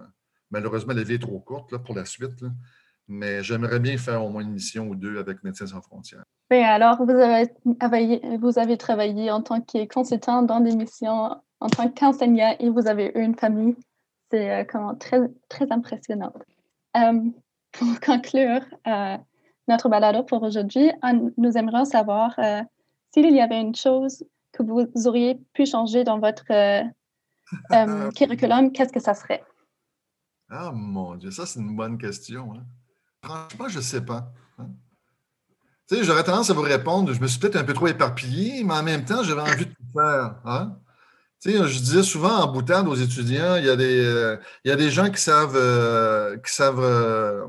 [0.50, 2.44] Euh, malheureusement, la vie est trop courte là, pour la suite.
[3.08, 6.24] mais j'aimerais bien faire au moins une mission ou deux avec Médecins sans frontières.
[6.52, 11.70] Oui, alors vous avez, vous avez travaillé en tant que consultant dans des missions, en
[11.70, 13.76] tant qu'enseignant et vous avez eu une famille.
[14.32, 16.32] C'est comment très, très impressionnant.
[17.72, 19.18] pour conclure euh,
[19.68, 20.92] notre balado pour aujourd'hui,
[21.38, 22.62] nous aimerions savoir euh,
[23.14, 28.92] s'il y avait une chose que vous auriez pu changer dans votre euh, curriculum, qu'est-ce
[28.92, 29.44] que ça serait?
[30.50, 32.54] Ah mon Dieu, ça c'est une bonne question.
[32.54, 32.64] Hein.
[33.24, 34.32] Franchement, je ne sais pas.
[34.58, 34.68] Hein.
[36.02, 38.84] J'aurais tendance à vous répondre, je me suis peut-être un peu trop éparpillé, mais en
[38.84, 40.36] même temps, j'avais envie de tout faire.
[40.46, 40.78] Hein.
[41.44, 44.76] Je disais souvent en boutade aux étudiants, il y a des, euh, il y a
[44.76, 47.48] des gens qui savent, euh, euh,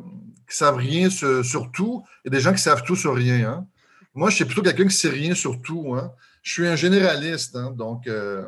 [0.49, 3.67] savent rien sur, tout et des gens qui savent tout sur rien.
[4.15, 5.97] Moi, je suis plutôt quelqu'un qui sait rien sur tout.
[6.43, 8.45] Je suis un généraliste, donc je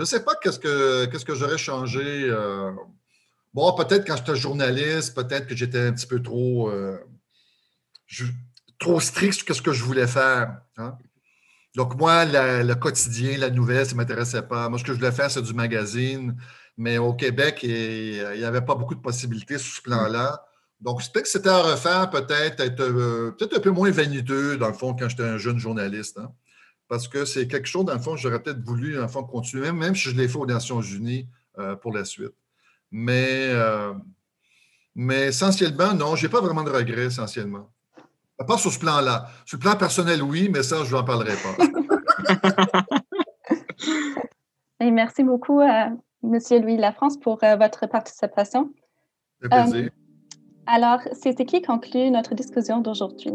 [0.00, 2.30] ne sais pas qu'est-ce que, qu'est-ce que j'aurais changé.
[3.58, 6.70] Bon, peut-être quand j'étais journaliste, peut-être que j'étais un petit peu trop,
[8.78, 10.60] trop strict sur ce que je voulais faire.
[10.76, 10.96] Hein.
[11.74, 14.68] Donc, moi, le quotidien, la nouvelle, ça ne m'intéressait pas.
[14.68, 16.36] Moi, ce que je voulais faire, c'est du magazine.
[16.76, 20.44] Mais au Québec, il n'y avait pas beaucoup de possibilités sur ce plan-là.
[20.80, 24.68] Donc, peut-être que c'était à refaire, peut-être être euh, peut-être un peu moins vaniteux, dans
[24.68, 26.18] le fond, quand j'étais un jeune journaliste.
[26.18, 26.30] Hein.
[26.86, 29.72] Parce que c'est quelque chose, dans le fond, j'aurais peut-être voulu, dans le fond, continuer,
[29.72, 31.28] même, si je l'ai fait aux Nations Unies
[31.58, 32.32] euh, pour la suite.
[32.90, 33.92] Mais, euh,
[34.94, 37.70] mais essentiellement, non, je n'ai pas vraiment de regrets, essentiellement.
[38.46, 39.26] Pas sur ce plan-là.
[39.44, 41.56] Sur le plan personnel, oui, mais ça, je n'en parlerai pas.
[44.80, 45.90] Et merci beaucoup, à
[46.22, 46.38] M.
[46.62, 48.70] Louis Lafrance, pour euh, votre participation.
[49.40, 49.86] plaisir.
[49.86, 49.88] Euh,
[50.66, 53.32] alors, c'est ce qui conclut notre discussion d'aujourd'hui.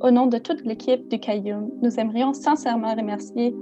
[0.00, 3.54] Au nom de toute l'équipe du Caillou, nous aimerions sincèrement remercier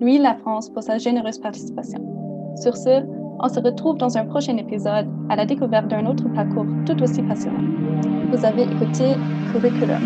[0.00, 1.98] Louis Lafrance pour sa généreuse participation.
[2.62, 3.02] Sur ce,
[3.40, 7.22] on se retrouve dans un prochain épisode à la découverte d'un autre parcours tout aussi
[7.22, 7.62] passionnant.
[8.32, 9.14] Vous avez écouté
[9.52, 10.02] Curriculum.